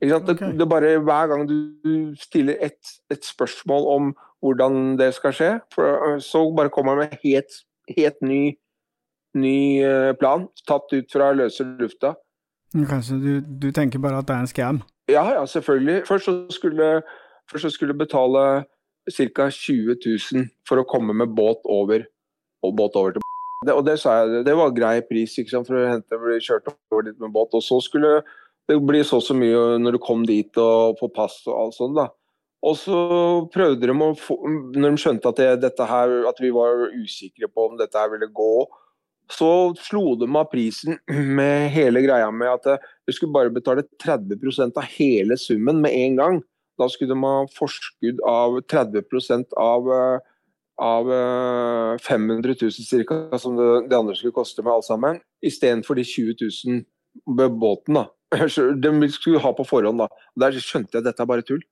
Ikke 0.00 0.16
sant? 0.16 0.32
Ok. 0.32 0.40
Det, 0.40 0.58
det 0.58 0.68
bare 0.68 0.98
Hver 0.98 1.30
gang 1.30 1.46
du 1.48 1.56
stiller 2.18 2.56
et, 2.60 2.94
et 3.10 3.24
spørsmål 3.24 3.86
om 3.94 4.10
hvordan 4.40 4.98
det 4.98 5.12
skal 5.14 5.36
skje, 5.36 5.50
for, 5.74 6.14
øh, 6.14 6.20
så 6.20 6.42
bare 6.56 6.72
kommer 6.72 6.96
han 6.96 6.98
med 6.98 7.18
helt, 7.24 7.52
helt 7.98 8.22
ny, 8.22 8.56
ny 9.34 9.84
øh, 9.84 10.14
plan, 10.18 10.48
tatt 10.68 10.92
ut 10.96 11.12
fra 11.12 11.32
løse 11.32 11.64
lufta. 11.64 12.14
Kanskje 12.72 13.18
du, 13.20 13.32
du 13.62 13.70
tenker 13.74 13.98
bare 13.98 14.18
at 14.18 14.28
det 14.28 14.34
er 14.36 14.40
en 14.40 14.46
scam? 14.46 14.82
Ja, 15.08 15.24
ja, 15.38 15.46
selvfølgelig. 15.46 16.02
Først 16.08 16.24
så 16.24 16.46
skulle, 16.50 17.02
først 17.50 17.62
så 17.62 17.70
skulle 17.70 17.94
betale 17.94 18.64
ca. 19.10 19.50
20 19.50 19.96
000 20.32 20.46
for 20.68 20.80
å 20.80 20.86
komme 20.88 21.14
med 21.16 21.34
båt 21.36 21.64
over, 21.64 22.06
og 22.66 22.76
båt 22.78 22.96
over 23.00 23.16
til 23.16 23.26
det, 23.66 23.74
Og 23.74 23.84
det 23.84 23.98
sa 24.00 24.20
jeg, 24.20 24.44
det 24.46 24.54
var 24.56 24.76
grei 24.76 25.00
pris 25.04 25.36
ikke 25.40 25.64
for 25.66 25.76
å 25.76 25.88
hente, 25.90 26.20
bli 26.20 26.38
kjørt 26.40 26.70
over 26.72 27.04
dit 27.08 27.18
med 27.20 27.32
båt. 27.34 27.52
Og 27.56 27.64
så 27.64 27.80
skulle 27.84 28.20
det 28.70 28.78
bli 28.86 29.02
så 29.04 29.18
og 29.20 29.26
så 29.26 29.36
mye 29.36 29.76
når 29.82 29.98
du 29.98 30.00
kom 30.02 30.24
dit 30.28 30.60
og 30.60 30.96
på 31.00 31.10
pass 31.12 31.42
og 31.48 31.56
alt 31.58 31.76
sånt. 31.76 31.98
da. 31.98 32.08
Og 32.60 32.76
så 32.76 33.00
prøvde 33.52 33.88
de 33.88 33.94
å 33.94 34.10
få 34.20 34.36
Når 34.76 34.92
de 34.92 35.00
skjønte 35.00 35.32
at, 35.32 35.40
det, 35.62 35.72
her, 35.88 36.14
at 36.28 36.40
vi 36.42 36.52
var 36.52 36.90
usikre 36.92 37.48
på 37.48 37.70
om 37.70 37.78
dette 37.80 37.96
her 37.96 38.12
ville 38.12 38.28
gå, 38.28 38.52
så 39.30 39.70
slo 39.78 40.16
de 40.18 40.26
av 40.36 40.48
prisen 40.50 40.98
med 41.38 41.70
hele 41.74 42.02
greia 42.04 42.30
med 42.34 42.50
at 42.50 42.66
eh, 42.66 42.88
du 43.06 43.14
skulle 43.14 43.34
bare 43.34 43.52
betale 43.54 43.86
30% 44.02 44.80
av 44.80 44.88
hele 44.96 45.38
summen 45.38 45.80
med 45.84 45.94
en 45.94 46.18
gang. 46.18 46.40
Da 46.80 46.88
skulle 46.90 47.14
de 47.14 47.22
ha 47.22 47.44
forskudd 47.54 48.20
av 48.26 48.58
30% 48.72 49.56
av, 49.60 49.90
eh, 49.94 50.18
av 50.80 51.10
eh, 51.12 51.98
500 52.02 52.54
000 52.62 53.04
ca., 53.08 53.38
som 53.38 53.58
det, 53.58 53.96
andre 53.96 54.16
skulle 54.16 54.36
koste 54.36 54.64
med 54.64 54.72
alt 54.72 54.88
sammen, 54.88 55.20
istedenfor 55.44 55.98
de 55.98 56.04
20 56.04 56.36
000 56.40 57.36
med 57.36 57.58
båten. 57.60 58.00
da. 58.00 58.06
De 58.82 59.10
skulle 59.10 59.42
ha 59.42 59.52
på 59.52 59.66
forhånd, 59.66 60.00
da. 60.00 60.08
Der 60.38 60.56
skjønte 60.56 60.96
jeg 60.96 61.02
at 61.02 61.10
dette 61.10 61.24
er 61.24 61.30
bare 61.30 61.44
tull. 61.46 61.62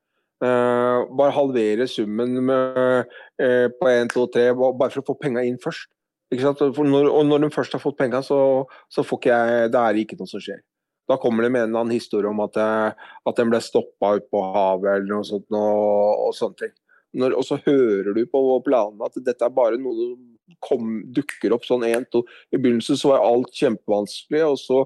Eh, 0.45 1.05
bare 1.19 1.35
halvere 1.35 1.87
summen 1.91 2.41
med, 2.47 3.07
eh, 3.43 3.69
på 3.75 3.89
1, 3.91 4.13
2, 4.15 4.27
3, 4.35 4.49
bare 4.55 4.91
for 4.91 5.03
å 5.03 5.09
få 5.13 5.19
penga 5.19 5.43
inn 5.47 5.59
først. 5.63 5.89
Når, 6.31 7.09
og 7.09 7.25
når 7.25 7.47
de 7.47 7.55
først 7.55 7.73
har 7.73 7.81
fått 7.81 7.97
penga, 7.97 8.21
så, 8.23 8.67
så 8.93 9.03
får 9.07 9.19
ikke 9.19 9.37
jeg, 9.37 9.71
det 9.73 9.81
er 9.81 10.01
ikke 10.03 10.19
noe 10.21 10.29
som 10.29 10.43
skjer. 10.45 10.61
Da 11.09 11.17
kommer 11.17 11.43
det 11.43 11.53
med 11.55 11.63
en 11.63 11.71
eller 11.71 11.87
annen 11.87 11.97
historie 11.97 12.29
om 12.29 12.43
at, 12.45 12.59
eh, 12.61 13.07
at 13.27 13.39
den 13.41 13.49
ble 13.49 13.61
stoppa 13.65 14.19
ute 14.19 14.29
på 14.29 14.43
havet 14.53 14.99
eller 14.99 15.09
noe 15.09 15.25
sånt. 15.25 15.49
Og, 15.49 16.27
og 16.29 16.37
sånne 16.37 16.67
ting. 16.67 16.75
Når, 17.17 17.35
og 17.41 17.45
så 17.47 17.57
hører 17.65 18.13
du 18.13 18.21
på 18.29 18.43
planene 18.67 19.07
at 19.07 19.17
dette 19.25 19.47
er 19.47 19.55
bare 19.55 19.79
noe 19.81 19.97
som 19.97 20.59
kom, 20.65 21.01
dukker 21.15 21.55
opp 21.57 21.65
sånn 21.65 21.87
én, 21.89 22.05
to 22.13 22.25
I 22.53 22.61
begynnelsen 22.61 22.99
så 23.01 23.15
var 23.15 23.25
alt 23.25 23.53
kjempevanskelig, 23.57 24.43
og 24.45 24.59
så 24.61 24.83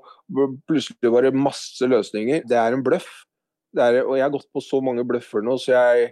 plutselig 0.68 1.12
var 1.12 1.26
det 1.26 1.34
masse 1.34 1.86
løsninger. 1.88 2.46
Det 2.48 2.58
er 2.58 2.76
en 2.76 2.84
bløff. 2.86 3.10
Er, 3.72 4.02
og 4.04 4.18
jeg 4.18 4.26
har 4.26 4.34
gått 4.34 4.50
på 4.52 4.60
så 4.60 4.82
mange 4.84 5.04
bløffer 5.08 5.44
nå, 5.44 5.56
så 5.60 5.72
jeg, 5.72 6.10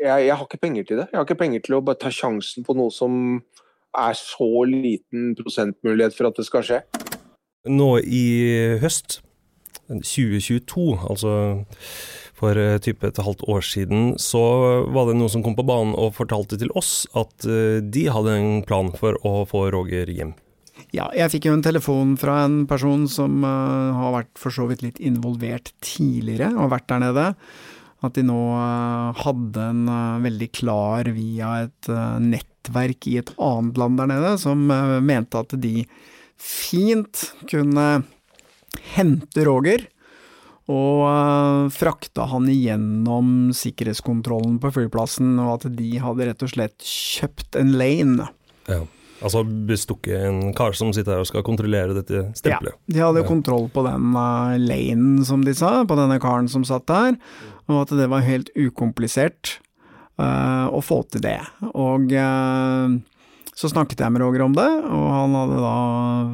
jeg, 0.00 0.24
jeg 0.26 0.34
har 0.34 0.46
ikke 0.48 0.62
penger 0.64 0.88
til 0.88 1.00
det. 1.00 1.10
Jeg 1.12 1.20
har 1.20 1.28
ikke 1.28 1.42
penger 1.44 1.64
til 1.64 1.78
å 1.78 1.84
bare 1.86 2.00
ta 2.02 2.10
sjansen 2.12 2.66
på 2.66 2.76
noe 2.76 2.92
som 2.92 3.14
er 3.94 4.16
så 4.18 4.48
liten 4.66 5.36
prosentmulighet 5.38 6.16
for 6.16 6.28
at 6.28 6.40
det 6.40 6.48
skal 6.48 6.66
skje. 6.66 6.80
Nå 7.70 7.94
i 8.02 8.24
høst, 8.82 9.20
2022, 9.88 10.98
altså 11.10 11.32
for 12.38 12.58
eh, 12.58 12.78
type 12.82 13.06
et 13.06 13.20
halvt 13.22 13.44
år 13.50 13.64
siden, 13.64 14.14
så 14.20 14.42
var 14.92 15.08
det 15.08 15.18
noen 15.18 15.32
som 15.32 15.44
kom 15.44 15.56
på 15.58 15.66
banen 15.66 15.94
og 15.98 16.16
fortalte 16.18 16.58
til 16.60 16.72
oss 16.78 17.04
at 17.16 17.46
eh, 17.46 17.78
de 17.82 18.08
hadde 18.10 18.38
en 18.38 18.64
plan 18.66 18.90
for 18.98 19.18
å 19.26 19.44
få 19.48 19.68
Roger 19.74 20.10
hjem. 20.10 20.34
Ja, 20.94 21.06
jeg 21.14 21.30
fikk 21.30 21.48
jo 21.48 21.54
en 21.54 21.62
telefon 21.62 22.16
fra 22.18 22.44
en 22.46 22.64
person 22.70 23.06
som 23.10 23.42
uh, 23.46 23.94
har 23.94 24.14
vært 24.14 24.32
for 24.38 24.54
så 24.54 24.66
vidt 24.70 24.82
litt 24.82 24.98
involvert 25.02 25.70
tidligere, 25.82 26.52
og 26.58 26.72
vært 26.72 26.88
der 26.90 27.02
nede. 27.02 27.26
At 28.04 28.18
de 28.18 28.24
nå 28.26 28.40
uh, 28.58 29.14
hadde 29.22 29.68
en 29.70 29.84
uh, 29.86 30.22
veldig 30.22 30.48
klar 30.54 31.10
via 31.14 31.52
et 31.64 31.90
nettverk 32.22 33.08
i 33.10 33.16
et 33.22 33.30
annet 33.38 33.78
land 33.78 34.02
der 34.02 34.10
nede 34.10 34.34
som 34.42 34.66
mente 35.06 35.42
at 35.42 35.54
de 35.62 35.86
fint 36.38 37.28
kunne 37.50 37.88
hente 38.94 39.46
Roger 39.46 39.86
og 40.70 41.00
uh, 41.04 41.70
frakta 41.74 42.24
han 42.30 42.48
igjennom 42.48 43.52
sikkerhetskontrollen 43.52 44.56
på 44.62 44.70
flyplassen, 44.72 45.34
og 45.42 45.58
at 45.58 45.66
de 45.76 45.90
hadde 46.00 46.28
rett 46.30 46.44
og 46.46 46.52
slett 46.54 46.86
kjøpt 46.88 47.58
en 47.60 47.74
lane. 47.76 48.28
Ja. 48.70 48.80
Altså 49.24 49.44
bestukket 49.44 50.24
en 50.26 50.54
kar 50.56 50.74
som 50.76 50.90
sitter 50.92 51.14
her 51.14 51.22
og 51.22 51.28
skal 51.28 51.44
kontrollere 51.46 51.94
dette 51.96 52.26
stempelet. 52.36 52.74
Ja, 52.88 52.94
de 52.96 53.02
hadde 53.04 53.22
Ja. 53.22 53.28
kontroll 53.28 53.68
på 53.72 53.84
den 53.86 54.10
uh, 54.16 54.56
lanen, 54.60 55.24
som 55.24 55.44
de 55.44 55.54
sa, 55.56 55.84
på 55.84 55.96
denne 56.00 56.18
karen 56.20 56.48
som 56.48 56.64
satt 56.64 56.86
der, 56.90 57.16
og 57.68 57.84
at 57.84 57.94
det 57.96 58.08
var 58.12 58.24
helt 58.26 58.50
ukomplisert 58.56 59.58
uh, 60.20 60.68
å 60.72 60.80
få 60.84 61.02
til 61.12 61.24
det. 61.24 61.40
Og 61.72 62.12
uh, 62.12 62.98
så 63.54 63.70
snakket 63.70 64.02
jeg 64.02 64.12
med 64.14 64.24
Roger 64.24 64.42
om 64.46 64.54
det, 64.56 64.68
og 64.68 65.04
han 65.14 65.36
hadde 65.38 65.60
da 65.62 65.74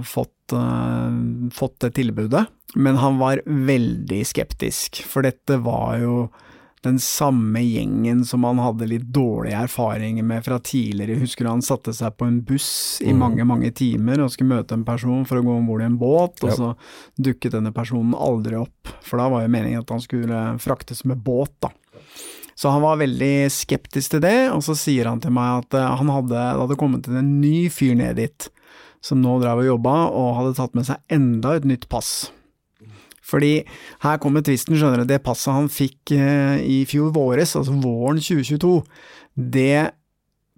fått, 0.09 0.55
uh, 0.57 1.51
fått 1.53 1.79
det 1.85 1.95
tilbudet. 2.01 2.47
Men 2.75 2.97
han 3.03 3.19
var 3.21 3.43
veldig 3.47 4.23
skeptisk, 4.27 5.03
for 5.05 5.27
dette 5.27 5.59
var 5.65 5.99
jo 6.01 6.15
den 6.81 6.97
samme 7.03 7.61
gjengen 7.61 8.23
som 8.25 8.45
han 8.49 8.57
hadde 8.63 8.87
litt 8.89 9.09
dårlige 9.13 9.59
erfaringer 9.67 10.25
med 10.25 10.45
fra 10.47 10.57
tidligere. 10.65 11.19
Husker 11.21 11.45
du 11.45 11.51
han 11.51 11.65
satte 11.67 11.93
seg 11.93 12.15
på 12.17 12.25
en 12.25 12.39
buss 12.41 13.03
i 13.05 13.13
Mm. 13.13 13.19
mange, 13.21 13.45
mange 13.45 13.71
timer 13.71 14.23
og 14.25 14.31
skulle 14.33 14.55
møte 14.57 14.73
en 14.73 14.85
person 14.85 15.27
for 15.29 15.37
å 15.37 15.45
gå 15.45 15.59
om 15.59 15.67
bord 15.67 15.83
i 15.83 15.85
en 15.91 15.99
båt, 15.99 16.41
og 16.43 16.51
så 16.57 16.77
dukket 17.21 17.53
denne 17.53 17.75
personen 17.77 18.15
aldri 18.17 18.57
opp, 18.57 18.89
for 19.03 19.19
da 19.19 19.29
var 19.29 19.43
jo 19.43 19.53
meningen 19.53 19.85
at 19.85 19.91
han 19.91 20.01
skulle 20.01 20.59
fraktes 20.59 21.05
med 21.05 21.21
båt, 21.21 21.53
da. 21.61 21.69
Så 22.59 22.73
han 22.73 22.83
var 22.85 23.01
veldig 23.01 23.51
skeptisk 23.53 24.17
til 24.17 24.25
det, 24.25 24.51
og 24.55 24.65
så 24.67 24.77
sier 24.79 25.09
han 25.11 25.23
til 25.23 25.35
meg 25.37 25.65
at 25.65 25.79
eh, 25.79 25.93
han 26.01 26.11
hadde, 26.13 26.35
det 26.35 26.65
hadde 26.65 26.81
kommet 26.81 27.09
en 27.11 27.37
ny 27.41 27.69
fyr 27.73 27.95
ned 27.99 28.21
dit, 28.21 28.51
som 29.05 29.23
nå 29.23 29.39
drev 29.41 29.63
og 29.63 29.71
jobba, 29.73 29.95
og 30.11 30.37
hadde 30.41 30.59
tatt 30.59 30.77
med 30.77 30.89
seg 30.89 31.01
enda 31.13 31.57
et 31.57 31.69
nytt 31.69 31.89
pass. 31.93 32.31
Fordi 33.31 33.61
her 34.03 34.19
kommer 34.23 34.43
tvisten, 34.45 34.77
skjønner 34.79 35.05
du. 35.05 35.13
Det 35.13 35.23
passet 35.23 35.55
han 35.55 35.71
fikk 35.71 36.15
eh, 36.17 36.59
i 36.67 36.83
fjor 36.91 37.13
våres, 37.15 37.55
altså 37.59 37.77
våren 37.79 38.21
2022, 38.21 38.75
det 39.57 39.91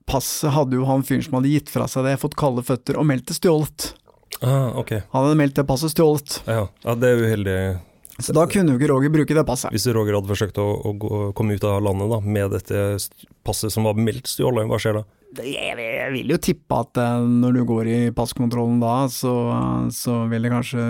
passet 0.09 0.53
hadde 0.55 0.79
jo 0.79 0.87
han 0.89 1.05
fyren 1.07 1.23
som 1.25 1.39
hadde 1.39 1.53
gitt 1.53 1.71
fra 1.73 1.87
seg 1.91 2.09
det, 2.09 2.19
fått 2.21 2.39
kalde 2.39 2.65
føtter 2.67 2.99
og 2.99 3.07
meldt 3.09 3.29
det 3.31 3.39
stjålet. 3.39 3.93
Ah, 4.43 4.73
ok. 4.81 4.97
Han 5.13 5.27
hadde 5.27 5.39
meldt 5.39 5.59
det 5.61 5.69
passet 5.69 5.93
stjålet. 5.95 6.41
Ja, 6.49 6.67
ja 6.85 6.95
det 6.99 7.13
er 7.13 7.23
uheldig. 7.23 7.59
Så 8.23 8.35
da 8.37 8.47
kunne 8.51 8.75
jo 8.75 8.81
ikke 8.81 8.93
Roger 8.93 9.13
bruke 9.15 9.37
det 9.37 9.47
passet. 9.49 9.75
Hvis 9.75 9.89
Roger 9.95 10.19
hadde 10.19 10.31
forsøkt 10.31 10.61
å, 10.63 10.69
å 10.93 11.25
komme 11.37 11.59
ut 11.59 11.67
av 11.69 11.83
landet 11.85 12.13
da, 12.13 12.21
med 12.23 12.55
dette 12.55 12.85
passet 13.47 13.75
som 13.75 13.89
var 13.89 13.99
meldt 13.99 14.31
stjålet, 14.31 14.69
hva 14.71 14.81
skjer 14.83 15.01
da? 15.01 15.05
Jeg, 15.43 15.77
vil 16.13 16.33
jo 16.35 16.37
tippe 16.45 16.77
at 16.77 16.99
eh, 17.01 17.23
når 17.25 17.55
du 17.57 17.63
går 17.69 17.89
i 17.89 18.01
passkontrollen 18.13 18.83
da, 18.83 18.97
så, 19.09 19.33
så 19.95 20.27
vil 20.29 20.45
det 20.45 20.53
kanskje 20.53 20.83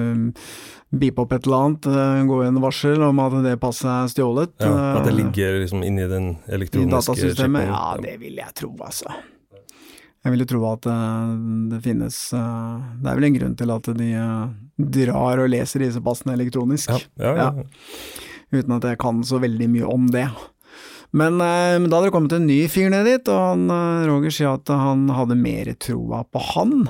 bipe 0.92 1.23
opp 1.23 1.33
et 1.33 1.47
eller 1.47 1.68
annet, 1.68 1.87
gå 2.27 2.33
gå 2.33 2.40
en 2.49 2.59
varsel 2.61 3.05
om 3.07 3.21
at 3.23 3.38
det 3.47 3.55
passet 3.62 3.88
er 3.88 4.11
stjålet. 4.12 4.57
Ja, 4.61 4.73
at 4.99 5.07
det 5.07 5.14
eh, 5.14 5.21
ligger 5.23 5.61
liksom 5.62 5.87
inni 5.87 6.09
den 6.11 6.35
I 6.35 6.57
elektroniske 6.59 6.97
datasystemet? 6.99 7.68
Chipen. 7.68 7.77
Ja, 7.77 8.03
det 8.03 8.16
vil 8.21 8.42
jeg 8.42 8.59
tro, 8.59 8.75
altså. 8.83 9.14
Jeg 10.23 10.35
vil 10.35 10.45
jo 10.45 10.49
tro 10.53 10.63
at 10.71 10.87
eh, 10.87 11.31
det 11.73 11.81
finnes 11.83 12.17
eh, 12.37 12.83
Det 13.03 13.11
er 13.11 13.19
vel 13.19 13.27
en 13.27 13.37
grunn 13.39 13.57
til 13.59 13.75
at 13.75 13.91
de 13.99 14.09
eh, 14.15 14.55
drar 15.03 15.43
og 15.43 15.51
leser 15.51 15.83
disse 15.83 16.03
passene 16.05 16.37
elektronisk. 16.37 16.95
Ja, 17.19 17.35
ja, 17.35 17.51
ja. 17.51 17.67
Uten 18.53 18.77
at 18.77 18.87
jeg 18.87 19.01
kan 19.03 19.23
så 19.27 19.41
veldig 19.43 19.69
mye 19.73 19.89
om 19.89 20.07
det. 20.13 20.29
Men, 21.13 21.37
men 21.41 21.89
da 21.89 21.99
hadde 21.99 22.09
det 22.09 22.13
kommet 22.15 22.35
en 22.37 22.47
ny 22.49 22.63
fyr 22.73 22.89
ned 22.93 23.05
dit, 23.09 23.27
og 23.29 23.41
han, 23.41 23.73
Roger 24.09 24.33
sier 24.33 24.55
at 24.55 24.71
han 24.73 25.07
hadde 25.13 25.37
mer 25.37 25.69
troa 25.81 26.23
på 26.25 26.41
han. 26.53 26.87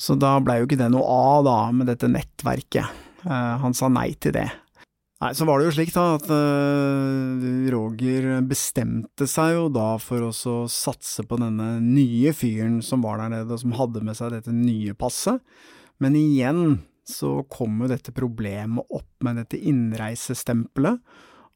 Så 0.00 0.16
da 0.20 0.34
blei 0.44 0.58
jo 0.60 0.68
ikke 0.68 0.78
det 0.80 0.90
noe 0.92 1.04
av 1.04 1.44
da, 1.48 1.56
med 1.76 1.88
dette 1.92 2.08
nettverket. 2.08 3.02
Han 3.24 3.76
sa 3.76 3.88
nei 3.92 4.10
til 4.20 4.36
det. 4.36 4.48
Nei, 5.24 5.30
så 5.32 5.46
var 5.48 5.56
det 5.56 5.70
jo 5.70 5.72
slik 5.72 5.92
da 5.94 6.02
at 6.18 6.26
uh, 6.28 7.44
Roger 7.72 8.42
bestemte 8.44 9.24
seg 9.30 9.54
jo 9.54 9.68
da 9.72 9.94
for 9.96 10.26
å 10.26 10.56
satse 10.68 11.24
på 11.24 11.38
denne 11.40 11.78
nye 11.80 12.34
fyren 12.36 12.82
som 12.84 13.00
var 13.06 13.22
der 13.22 13.32
nede, 13.32 13.48
og 13.56 13.62
som 13.62 13.72
hadde 13.78 14.02
med 14.04 14.18
seg 14.18 14.34
dette 14.34 14.52
nye 14.52 14.92
passet. 14.92 15.40
Men 16.04 16.18
igjen 16.20 16.82
så 17.08 17.38
kom 17.48 17.80
jo 17.80 17.88
dette 17.88 18.12
problemet 18.12 18.84
opp 18.92 19.24
med 19.24 19.40
dette 19.40 19.62
innreisestempelet, 19.64 21.00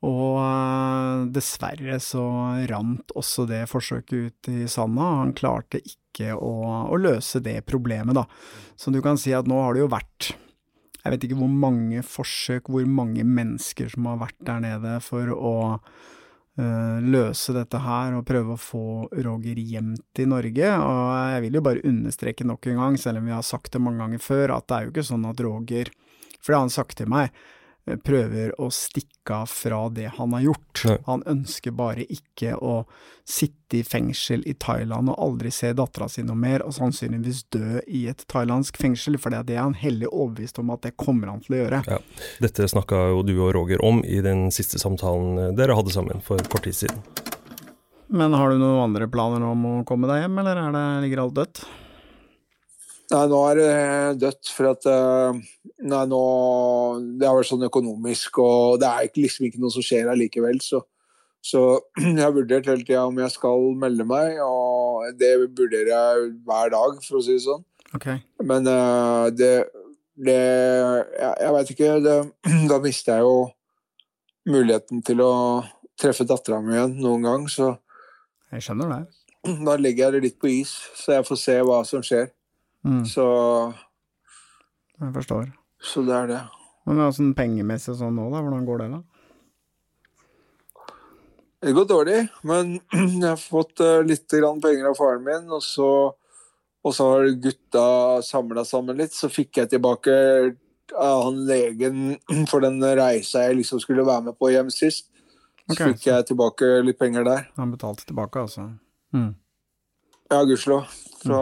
og 0.09 0.35
eh, 0.41 1.29
dessverre 1.35 2.01
så 2.01 2.25
rant 2.71 3.17
også 3.19 3.45
det 3.51 3.65
forsøket 3.69 4.17
ut 4.17 4.53
i 4.53 4.65
sanda. 4.71 5.13
Han 5.25 5.37
klarte 5.37 5.83
ikke 5.83 6.33
å, 6.33 6.53
å 6.89 7.05
løse 7.05 7.45
det 7.45 7.59
problemet, 7.69 8.17
da. 8.17 8.25
Så 8.81 8.95
du 8.95 9.03
kan 9.05 9.21
si 9.21 9.37
at 9.37 9.49
nå 9.51 9.61
har 9.61 9.77
det 9.77 9.85
jo 9.85 9.93
vært 9.93 10.33
jeg 11.09 11.15
vet 11.15 11.25
ikke 11.25 11.41
hvor 11.41 11.49
mange 11.49 12.03
forsøk, 12.05 12.67
hvor 12.69 12.85
mange 12.85 13.25
mennesker 13.25 13.89
som 13.89 14.11
har 14.11 14.19
vært 14.21 14.37
der 14.45 14.59
nede 14.61 14.91
for 15.01 15.31
å 15.33 15.53
uh, 15.81 16.99
løse 17.01 17.55
dette 17.57 17.81
her 17.81 18.19
og 18.19 18.27
prøve 18.29 18.53
å 18.53 18.61
få 18.61 18.83
Roger 19.25 19.57
hjem 19.57 19.95
til 20.13 20.29
Norge. 20.35 20.69
Og 20.69 21.01
jeg 21.33 21.45
vil 21.47 21.57
jo 21.57 21.65
bare 21.65 21.85
understreke 21.89 22.45
nok 22.45 22.69
en 22.69 22.83
gang, 22.83 22.99
selv 23.01 23.23
om 23.23 23.31
vi 23.31 23.33
har 23.33 23.47
sagt 23.47 23.73
det 23.73 23.81
mange 23.81 24.05
ganger 24.05 24.21
før, 24.21 24.59
at 24.59 24.69
det 24.69 24.77
er 24.77 24.85
jo 24.85 24.93
ikke 24.93 25.07
sånn 25.09 25.25
at 25.31 25.41
Roger, 25.47 25.93
for 26.37 26.53
det 26.53 26.59
har 26.59 26.67
han 26.67 26.77
sagt 26.77 27.01
til 27.01 27.09
meg, 27.09 27.33
prøver 28.05 28.53
å 28.61 28.69
stikke 28.75 29.37
av 29.43 29.51
fra 29.51 29.79
det 29.93 30.11
han 30.17 30.35
har 30.37 30.45
gjort. 30.47 30.83
Nei. 30.89 30.97
Han 31.07 31.23
ønsker 31.29 31.75
bare 31.77 32.05
ikke 32.05 32.55
å 32.57 32.83
sitte 33.29 33.81
i 33.81 33.83
fengsel 33.85 34.45
i 34.49 34.55
Thailand 34.61 35.13
og 35.13 35.19
aldri 35.21 35.53
se 35.53 35.75
dattera 35.77 36.09
si 36.13 36.25
noe 36.25 36.39
mer, 36.39 36.65
og 36.65 36.77
sannsynligvis 36.77 37.45
dø 37.55 37.81
i 37.87 38.07
et 38.13 38.25
thailandsk 38.33 38.79
fengsel, 38.81 39.19
for 39.21 39.35
det 39.35 39.57
er 39.57 39.65
han 39.65 39.77
hellig 39.79 40.09
overbevist 40.11 40.61
om 40.63 40.73
at 40.75 40.85
det 40.87 40.97
kommer 41.01 41.33
han 41.33 41.43
til 41.45 41.59
å 41.59 41.63
gjøre. 41.63 41.83
Ja. 41.89 41.99
Dette 42.45 42.69
snakka 42.71 43.03
jo 43.13 43.25
du 43.27 43.35
og 43.39 43.53
Roger 43.57 43.85
om 43.85 44.01
i 44.05 44.23
den 44.25 44.49
siste 44.55 44.81
samtalen 44.81 45.57
dere 45.59 45.77
hadde 45.79 45.95
sammen 45.95 46.25
for 46.25 46.41
kort 46.53 46.69
tid 46.69 46.77
siden. 46.85 47.03
Men 48.09 48.33
har 48.33 48.49
du 48.49 48.57
noen 48.57 48.87
andre 48.87 49.09
planer 49.13 49.45
om 49.45 49.67
å 49.69 49.75
komme 49.89 50.09
deg 50.09 50.25
hjem, 50.25 50.41
eller 50.41 50.63
er 50.63 50.73
det, 50.73 50.87
ligger 51.05 51.27
alt 51.27 51.37
dødt? 51.37 51.67
Nei, 53.09 53.25
nå 53.31 53.39
er 53.49 53.57
det 53.57 54.21
dødt, 54.21 54.51
for 54.53 54.69
at 54.75 54.85
eh, 54.91 55.39
Nei, 55.89 56.03
nå 56.11 56.21
Det 57.17 57.25
har 57.25 57.39
vært 57.39 57.49
sånn 57.49 57.65
økonomisk, 57.65 58.41
og 58.45 58.79
det 58.83 58.91
er 58.91 59.11
liksom 59.17 59.49
ikke 59.49 59.63
noe 59.63 59.73
som 59.73 59.85
skjer 59.85 60.11
allikevel, 60.13 60.61
så 60.61 60.83
så 61.45 61.61
jeg 62.03 62.21
har 62.21 62.35
vurdert 62.35 62.67
hele 62.69 62.85
tida 62.85 63.05
om 63.07 63.19
jeg 63.23 63.33
skal 63.35 63.69
melde 63.79 64.07
meg, 64.09 64.41
og 64.45 65.07
det 65.21 65.35
vurderer 65.45 65.93
jeg 65.93 66.31
hver 66.47 66.73
dag, 66.75 67.03
for 67.05 67.21
å 67.21 67.25
si 67.25 67.37
det 67.37 67.45
sånn. 67.47 67.65
Ok. 67.97 68.09
Men 68.45 68.69
eh, 68.69 69.27
det, 69.39 69.53
det 70.19 70.39
Jeg, 70.39 71.35
jeg 71.41 71.55
veit 71.55 71.71
ikke. 71.75 71.93
Det, 72.05 72.17
da 72.73 72.81
mister 72.85 73.15
jeg 73.15 73.29
jo 73.29 73.37
muligheten 74.49 75.05
til 75.05 75.23
å 75.25 75.33
treffe 75.99 76.27
dattera 76.29 76.61
mi 76.65 76.75
igjen 76.77 76.99
noen 77.03 77.25
gang, 77.27 77.47
så 77.53 77.77
Jeg 78.53 78.67
skjønner 78.67 78.93
det. 78.93 79.01
da 79.69 79.79
legger 79.79 80.09
jeg 80.09 80.17
det 80.17 80.25
litt 80.27 80.41
på 80.43 80.51
is, 80.59 80.75
så 80.99 81.19
jeg 81.19 81.29
får 81.29 81.43
se 81.45 81.57
hva 81.65 81.81
som 81.89 82.05
skjer. 82.05 82.29
Mm, 82.89 83.05
Så, 83.07 83.25
jeg 84.99 85.15
forstår. 85.15 85.51
så 85.81 86.03
det 86.07 86.15
er 86.17 86.31
det. 86.33 86.43
Men 86.89 87.05
åssen 87.05 87.35
pengemessig 87.37 87.99
sånn 87.99 88.17
nå, 88.17 88.31
da? 88.33 88.41
Hvordan 88.41 88.65
går 88.69 88.83
det, 88.83 88.91
da? 88.97 89.03
Det 91.61 91.75
går 91.75 91.89
dårlig, 91.91 92.21
men 92.47 92.79
jeg 92.93 93.27
har 93.27 93.41
fått 93.41 93.83
eh, 93.83 94.01
litt 94.07 94.31
penger 94.31 94.89
av 94.89 94.97
faren 94.97 95.25
min, 95.27 95.51
og 95.51 95.63
så, 95.67 95.91
og 96.87 96.95
så 96.95 97.11
har 97.13 97.29
gutta 97.43 97.85
samla 98.23 98.65
sammen 98.65 98.97
litt. 98.97 99.13
Så 99.13 99.29
fikk 99.29 99.59
jeg 99.59 99.73
tilbake 99.75 100.15
av 100.97 101.25
han 101.27 101.43
legen 101.49 102.17
for 102.51 102.65
den 102.65 102.79
reisa 102.81 103.49
jeg 103.49 103.61
liksom 103.61 103.83
skulle 103.83 104.07
være 104.07 104.31
med 104.31 104.39
på 104.39 104.53
hjem 104.55 104.71
sist. 104.73 105.11
Så 105.69 105.75
okay. 105.75 105.93
fikk 105.93 106.07
jeg 106.09 106.29
tilbake 106.31 106.71
litt 106.87 106.97
penger 107.01 107.27
der. 107.27 107.49
Han 107.59 107.75
betalte 107.75 108.07
tilbake, 108.09 108.47
altså? 108.47 108.71
Mm. 109.13 109.35
Ja, 110.31 110.45
gudskjelov. 110.49 110.87
Så, 111.19 111.41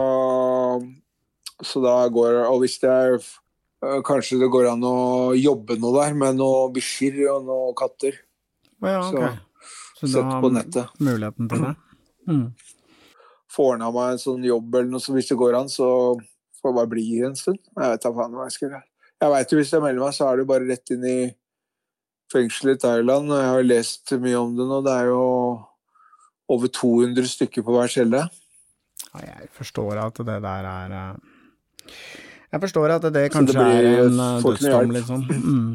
så 1.65 1.81
da 1.81 1.95
går 2.13 2.43
Og 2.51 2.59
hvis 2.61 2.75
det 2.83 2.89
er 2.91 3.15
eh, 3.17 3.99
Kanskje 4.05 4.37
det 4.41 4.49
går 4.53 4.67
an 4.73 4.83
å 4.85 5.33
jobbe 5.37 5.77
noe 5.81 5.95
der 6.03 6.13
med 6.17 6.37
noen 6.37 6.73
bikkjer 6.75 7.17
og 7.33 7.47
noen 7.47 7.75
katter. 7.77 8.19
Ja, 8.85 9.01
Så, 9.07 9.17
ok. 9.17 9.43
Så 9.97 10.07
Sett 10.13 10.33
på 10.43 10.51
nettet. 10.53 10.91
muligheten 11.01 11.47
til 11.49 11.63
det? 11.65 11.73
Mm. 12.29 12.43
Få 13.49 13.71
ordna 13.71 13.87
meg 13.95 14.11
en 14.13 14.21
sånn 14.21 14.43
jobb 14.45 14.75
eller 14.75 14.91
noe, 14.91 15.01
så 15.01 15.15
hvis 15.15 15.31
det 15.31 15.37
går 15.39 15.55
an, 15.57 15.69
så 15.73 15.87
får 16.59 16.69
jeg 16.69 16.77
bare 16.77 16.91
bli 16.91 17.05
en 17.25 17.33
stund. 17.39 17.57
Jeg 17.73 17.93
vet 17.95 18.03
da 18.05 18.11
faen 18.13 18.35
hva 18.37 18.45
jeg 18.45 18.53
skal 18.57 18.67
gjøre. 18.69 18.83
Jeg 19.17 19.33
vet 19.33 19.51
jo 19.53 19.57
hvis 19.57 19.71
jeg 19.73 19.81
melder 19.81 20.03
meg, 20.03 20.13
så 20.13 20.27
er 20.29 20.37
det 20.37 20.45
bare 20.51 20.67
rett 20.69 20.93
inn 20.93 21.07
i 21.09 21.15
fengselet 22.29 22.77
i 22.77 22.81
Thailand. 22.83 23.33
Jeg 23.33 23.49
har 23.55 23.65
lest 23.65 24.13
mye 24.21 24.37
om 24.37 24.53
det 24.59 24.67
nå. 24.69 24.81
Det 24.85 24.93
er 24.93 25.09
jo 25.09 25.23
over 26.53 26.71
200 26.77 27.31
stykker 27.33 27.65
på 27.65 27.73
hver 27.73 27.89
celle. 27.91 28.21
Jeg 29.17 29.49
forstår 29.57 29.97
at 30.03 30.21
det 30.27 30.37
der 30.45 30.67
er 30.69 30.93
eh, 30.93 31.36
Jeg 32.47 32.63
forstår 32.63 32.93
at 32.95 33.07
det 33.13 33.25
kanskje 33.33 33.57
det 33.57 33.87
er 33.91 34.05
en 34.05 34.21
eh, 34.23 34.37
dødsdom, 34.45 34.93
litt 34.95 35.09
sånn. 35.09 35.25
Mm. 35.27 35.71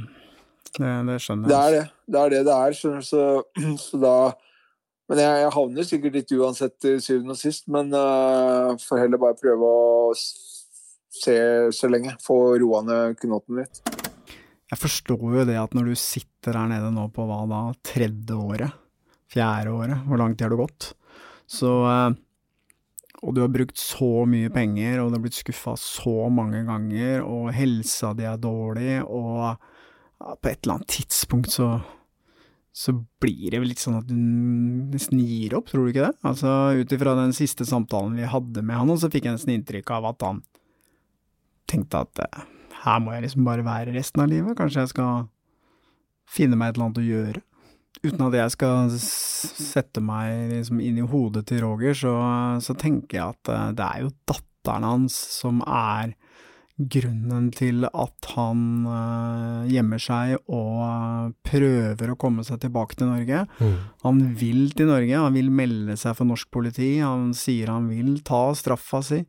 Det, 0.72 0.92
det 1.08 1.18
skjønner 1.20 1.50
Det 1.50 1.56
jeg. 1.58 1.66
er 1.66 1.74
det. 1.76 1.82
Det 2.08 2.20
er 2.22 2.32
det 2.32 2.40
det 2.48 2.54
er. 2.56 2.76
skjønner 2.78 3.02
du, 3.04 3.08
Så, 3.10 3.24
så 3.86 4.00
da 4.00 4.14
Men 5.10 5.20
jeg, 5.20 5.40
jeg 5.42 5.52
havner 5.58 5.84
sikkert 5.88 6.16
litt 6.16 6.32
uansett 6.38 6.74
til 6.80 6.96
syvende 7.04 7.34
og 7.36 7.40
sist. 7.42 7.66
Men 7.68 7.92
uh, 7.92 8.72
får 8.80 9.02
heller 9.04 9.20
bare 9.20 9.36
prøve 9.36 9.68
å 9.68 10.14
se 10.16 11.36
så 11.76 11.90
lenge. 11.92 12.14
Få 12.24 12.38
roa 12.62 12.80
ned 12.86 13.18
knotten 13.20 13.60
litt. 13.60 13.82
Jeg 14.72 14.80
forstår 14.80 15.26
jo 15.36 15.44
det 15.44 15.58
at 15.60 15.74
når 15.76 15.92
du 15.92 15.98
sitter 16.00 16.56
her 16.56 16.70
nede 16.70 16.88
nå 16.94 17.04
på 17.12 17.26
hva 17.28 17.42
da, 17.50 17.60
tredje 17.84 18.32
året, 18.38 18.72
fjerde 19.32 19.74
året, 19.76 20.06
hvor 20.08 20.20
lang 20.22 20.32
tid 20.32 20.46
har 20.46 20.54
du 20.54 20.62
gått, 20.62 20.94
så 21.52 21.72
uh, 21.84 22.14
og 23.22 23.34
du 23.36 23.42
har 23.44 23.50
brukt 23.54 23.78
så 23.78 24.24
mye 24.26 24.50
penger, 24.52 24.98
og 25.00 25.10
du 25.10 25.16
har 25.18 25.24
blitt 25.24 25.38
skuffa 25.38 25.76
så 25.78 26.28
mange 26.32 26.64
ganger, 26.66 27.22
og 27.22 27.52
helsa 27.54 28.12
di 28.18 28.26
er 28.26 28.40
dårlig, 28.42 28.98
og 29.06 29.58
på 30.42 30.50
et 30.50 30.62
eller 30.62 30.78
annet 30.78 30.90
tidspunkt 31.00 31.54
så 31.54 31.76
så 32.72 32.94
blir 33.20 33.52
det 33.52 33.58
vel 33.60 33.68
litt 33.68 33.82
sånn 33.82 33.98
at 33.98 34.06
du 34.08 34.16
nesten 34.16 35.20
gir 35.20 35.52
opp, 35.58 35.68
tror 35.68 35.84
du 35.84 35.92
ikke 35.92 36.06
det? 36.06 36.16
Altså, 36.24 36.48
ut 36.72 36.94
ifra 36.96 37.12
den 37.18 37.34
siste 37.36 37.66
samtalen 37.68 38.16
vi 38.16 38.24
hadde 38.24 38.64
med 38.64 38.78
han, 38.80 38.92
så 38.96 39.10
fikk 39.12 39.28
jeg 39.28 39.36
nesten 39.36 39.52
inntrykk 39.52 39.92
av 39.98 40.08
at 40.14 40.24
han 40.24 40.40
tenkte 41.68 42.00
at 42.06 42.22
eh, 42.24 42.46
her 42.82 43.02
må 43.04 43.12
jeg 43.12 43.26
liksom 43.26 43.44
bare 43.46 43.66
være 43.66 43.92
resten 43.94 44.24
av 44.24 44.32
livet, 44.32 44.56
kanskje 44.56 44.86
jeg 44.86 44.92
skal 44.94 45.26
finne 46.32 46.56
meg 46.56 46.72
et 46.72 46.78
eller 46.78 46.88
annet 46.88 47.02
å 47.02 47.06
gjøre. 47.10 47.44
Uten 48.02 48.24
at 48.26 48.34
jeg 48.34 48.54
skal 48.56 48.90
sette 48.98 50.02
meg 50.02 50.50
liksom 50.50 50.80
inn 50.82 50.98
i 50.98 51.06
hodet 51.06 51.44
til 51.50 51.62
Roger, 51.62 51.94
så, 51.94 52.14
så 52.64 52.74
tenker 52.78 53.18
jeg 53.18 53.36
at 53.36 53.52
eh, 53.52 53.70
det 53.78 53.86
er 53.86 54.02
jo 54.02 54.12
datteren 54.26 54.88
hans 54.88 55.18
som 55.38 55.62
er 55.62 56.16
grunnen 56.92 57.50
til 57.54 57.84
at 57.86 58.28
han 58.32 58.60
uh, 58.88 59.62
gjemmer 59.70 60.00
seg 60.02 60.38
og 60.50 60.78
uh, 60.82 61.32
prøver 61.46 62.12
å 62.12 62.18
komme 62.18 62.44
seg 62.46 62.62
tilbake 62.64 62.96
til 62.98 63.10
Norge. 63.12 63.44
Mm. 63.60 63.74
Han 64.06 64.22
vil 64.40 64.72
til 64.76 64.90
Norge, 64.90 65.20
han 65.26 65.36
vil 65.36 65.52
melde 65.52 65.98
seg 66.00 66.16
for 66.18 66.28
norsk 66.28 66.50
politi, 66.54 66.94
han 67.02 67.30
sier 67.36 67.70
han 67.70 67.90
vil 67.92 68.16
ta 68.26 68.48
straffa 68.58 69.02
si. 69.06 69.20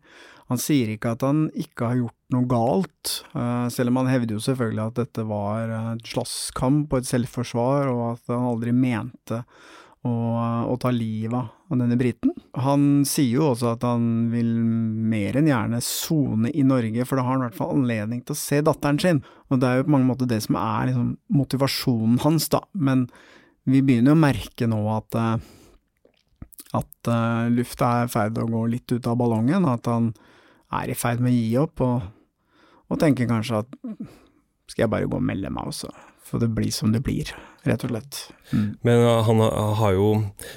Han 0.51 0.59
sier 0.59 0.91
ikke 0.93 1.13
at 1.15 1.23
han 1.25 1.45
ikke 1.55 1.91
har 1.91 2.01
gjort 2.01 2.35
noe 2.35 2.49
galt, 2.49 3.13
uh, 3.35 3.69
selv 3.71 3.93
om 3.93 4.01
han 4.01 4.11
hevder 4.11 4.37
jo 4.37 4.43
selvfølgelig 4.43 4.83
at 4.85 4.99
dette 5.03 5.27
var 5.29 5.71
et 5.93 6.09
slåsskamp 6.09 6.91
og 6.91 6.99
et 6.99 7.09
selvforsvar, 7.09 7.91
og 7.93 8.03
at 8.15 8.33
han 8.33 8.51
aldri 8.51 8.75
mente 8.75 9.43
å, 10.03 10.75
ta 10.81 10.91
livet 10.91 11.51
av 11.71 11.79
denne 11.79 11.95
briten. 11.99 12.33
Han 12.59 13.03
sier 13.07 13.37
jo 13.37 13.49
også 13.53 13.73
at 13.73 13.85
han 13.87 14.27
vil 14.33 14.49
mer 14.59 15.37
enn 15.39 15.47
gjerne 15.47 15.79
sone 15.85 16.51
i 16.51 16.65
Norge, 16.67 17.05
for 17.07 17.19
da 17.19 17.25
har 17.25 17.37
han 17.37 17.45
i 17.45 17.47
hvert 17.47 17.59
fall 17.59 17.77
anledning 17.77 18.23
til 18.23 18.35
å 18.35 18.41
se 18.41 18.59
datteren 18.65 18.99
sin. 18.99 19.23
Og 19.49 19.61
det 19.61 19.69
er 19.69 19.79
jo 19.79 19.87
på 19.87 19.95
mange 19.95 20.09
måter 20.09 20.29
det 20.29 20.41
som 20.45 20.59
er 20.59 20.91
liksom, 20.91 21.13
motivasjonen 21.39 22.19
hans, 22.25 22.49
da. 22.51 22.63
Men 22.73 23.07
vi 23.69 23.83
begynner 23.85 24.11
jo 24.11 24.19
å 24.19 24.23
merke 24.25 24.67
nå 24.67 24.81
at, 24.91 25.19
eh, 25.19 26.03
at 26.81 27.11
uh, 27.13 27.47
lufta 27.53 27.95
er 28.01 28.09
i 28.09 28.11
ferd 28.11 28.43
å 28.43 28.49
gå 28.51 28.65
litt 28.75 28.91
ut 28.91 29.07
av 29.07 29.19
ballongen, 29.21 29.69
at 29.71 29.87
han 29.87 30.11
er 30.81 30.91
i 30.93 30.97
ferd 30.97 31.23
med 31.23 31.33
å 31.33 31.37
gi 31.37 31.53
opp, 31.61 31.85
og, 31.85 32.09
og 32.89 33.01
tenker 33.01 33.29
kanskje 33.29 33.63
at 33.63 33.79
skal 34.69 34.85
jeg 34.85 34.93
bare 34.93 35.09
gå 35.09 35.19
og 35.19 35.25
melde 35.25 35.51
meg, 35.53 35.67
også, 35.69 35.89
for 36.23 36.41
det 36.41 36.49
blir 36.55 36.71
som 36.73 36.93
det 36.93 37.03
blir, 37.05 37.29
rett 37.67 37.83
og 37.85 37.91
slett. 37.91 38.19
Mm. 38.51 38.69
Men 38.87 39.01
uh, 39.03 39.19
han 39.27 39.41
har 39.79 39.93
jo 39.97 40.07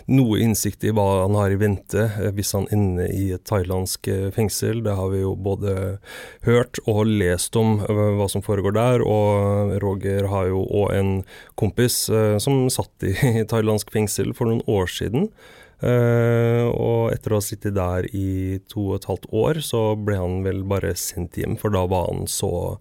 noe 0.09 0.39
innsikt 0.43 0.87
i 0.87 0.93
hva 0.95 1.05
han 1.25 1.37
har 1.39 1.53
i 1.53 1.59
vente 1.61 2.07
uh, 2.15 2.31
hvis 2.37 2.55
han 2.57 2.69
ender 2.75 3.11
i 3.13 3.27
et 3.37 3.45
thailandsk 3.49 4.09
fengsel. 4.37 4.81
Det 4.87 4.95
har 4.97 5.11
vi 5.13 5.21
jo 5.25 5.35
både 5.37 5.99
hørt 6.47 6.81
og 6.87 7.05
lest 7.11 7.59
om 7.61 7.77
hva 7.83 8.31
som 8.33 8.45
foregår 8.47 8.79
der. 8.79 9.05
Og 9.05 9.77
Roger 9.85 10.31
har 10.33 10.49
jo 10.53 10.65
òg 10.65 10.97
en 10.97 11.13
kompis 11.61 12.07
som 12.43 12.67
satt 12.73 13.07
i 13.11 13.45
thailandsk 13.51 13.93
fengsel 13.95 14.33
for 14.39 14.49
noen 14.49 14.65
år 14.71 14.91
siden. 14.91 15.31
Uh, 15.77 16.73
og 16.73 17.13
etter 17.13 17.35
å 17.35 17.41
ha 17.41 17.45
sittet 17.45 17.75
der 17.77 18.07
i 18.17 18.57
to 18.71 18.87
og 18.91 18.97
et 18.97 19.09
halvt 19.11 19.27
år, 19.37 19.61
så 19.65 19.83
ble 20.01 20.17
han 20.17 20.41
vel 20.47 20.63
bare 20.69 20.95
sendt 20.97 21.37
hjem, 21.37 21.59
for 21.61 21.75
da 21.75 21.85
var 21.91 22.09
han 22.09 22.25
så 22.31 22.79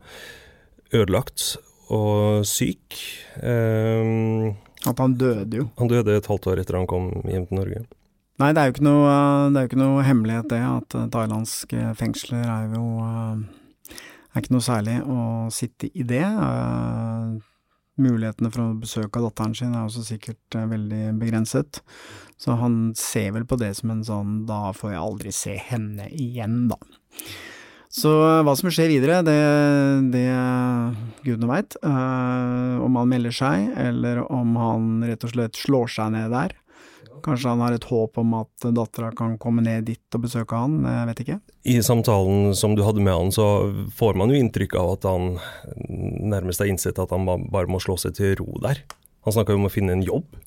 ødelagt 0.95 1.58
og 1.91 2.45
syk. 2.47 2.95
Uh, 3.41 4.55
At 4.88 5.01
han 5.03 5.17
døde 5.19 5.63
jo. 5.63 5.67
Han 5.81 5.91
døde 5.91 6.15
et 6.15 6.31
halvt 6.31 6.49
år 6.53 6.63
etter 6.63 6.79
han 6.79 6.88
kom 6.89 7.12
hjem 7.27 7.49
til 7.49 7.60
Norge. 7.60 7.84
Nei, 8.39 8.49
det 8.51 8.62
er 8.62 8.67
jo 8.67 8.75
ikke 8.75 8.88
noe, 8.88 9.12
det 9.51 9.60
er 9.60 9.63
jo 9.63 9.69
ikke 9.71 9.84
noe 9.84 10.03
hemmelighet 10.03 10.49
det, 10.51 10.63
at 10.67 10.95
thailandske 11.13 11.91
fengsler 11.95 12.43
er 12.43 12.73
jo 12.75 12.88
er 14.36 14.43
ikke 14.43 14.55
noe 14.55 14.65
særlig 14.65 14.97
å 15.08 15.19
sitte 15.55 15.88
i 15.95 16.03
det. 16.08 16.25
Mulighetene 18.01 18.51
for 18.51 18.65
å 18.65 18.77
besøke 18.81 19.21
datteren 19.23 19.55
sin 19.55 19.73
er 19.75 19.86
også 19.86 20.03
sikkert 20.03 20.58
veldig 20.58 21.15
begrenset. 21.19 21.79
Så 22.41 22.58
han 22.60 22.93
ser 22.99 23.31
vel 23.38 23.47
på 23.47 23.58
det 23.62 23.71
som 23.77 23.93
en 23.93 24.03
sånn 24.03 24.38
da 24.49 24.73
får 24.75 24.95
jeg 24.95 25.03
aldri 25.03 25.36
se 25.36 25.55
henne 25.69 26.10
igjen, 26.12 26.65
da. 26.71 26.79
Så 27.95 28.12
eh, 28.12 28.41
hva 28.43 28.55
som 28.60 28.67
skjer 28.73 28.91
videre, 28.91 29.21
det, 29.23 29.38
det 30.12 30.27
gudene 31.23 31.47
veit. 31.47 31.77
Uh, 31.79 32.84
om 32.84 32.99
han 32.99 33.12
melder 33.12 33.36
seg, 33.36 33.69
eller 33.79 34.25
om 34.27 34.58
han 34.60 34.89
rett 35.08 35.23
og 35.23 35.31
slett 35.31 35.60
slår 35.60 35.93
seg 35.95 36.12
ned 36.17 36.36
der. 36.36 36.58
Kanskje 37.25 37.51
han 37.51 37.63
har 37.65 37.75
et 37.75 37.88
håp 37.89 38.19
om 38.21 38.35
at 38.38 38.67
dattera 38.77 39.11
kan 39.17 39.38
komme 39.41 39.63
ned 39.65 39.88
dit 39.89 40.17
og 40.17 40.25
besøke 40.27 40.59
han, 40.59 40.77
jeg 40.85 41.09
vet 41.09 41.23
ikke. 41.23 41.39
I 41.75 41.79
samtalen 41.85 42.53
som 42.57 42.75
du 42.77 42.83
hadde 42.85 43.01
med 43.01 43.15
han, 43.15 43.33
så 43.33 43.47
får 43.97 44.19
man 44.19 44.33
jo 44.33 44.39
inntrykk 44.39 44.77
av 44.81 44.91
at 44.97 45.09
han 45.09 45.31
nærmest 46.35 46.61
har 46.61 46.69
innsett 46.69 47.01
at 47.01 47.13
han 47.15 47.25
bare 47.25 47.71
må 47.71 47.81
slå 47.81 47.97
seg 48.01 48.17
til 48.19 48.35
ro 48.41 48.51
der. 48.61 48.83
Han 49.25 49.33
snakka 49.33 49.55
jo 49.55 49.63
om 49.63 49.69
å 49.69 49.73
finne 49.73 49.95
en 49.97 50.05
jobb. 50.05 50.38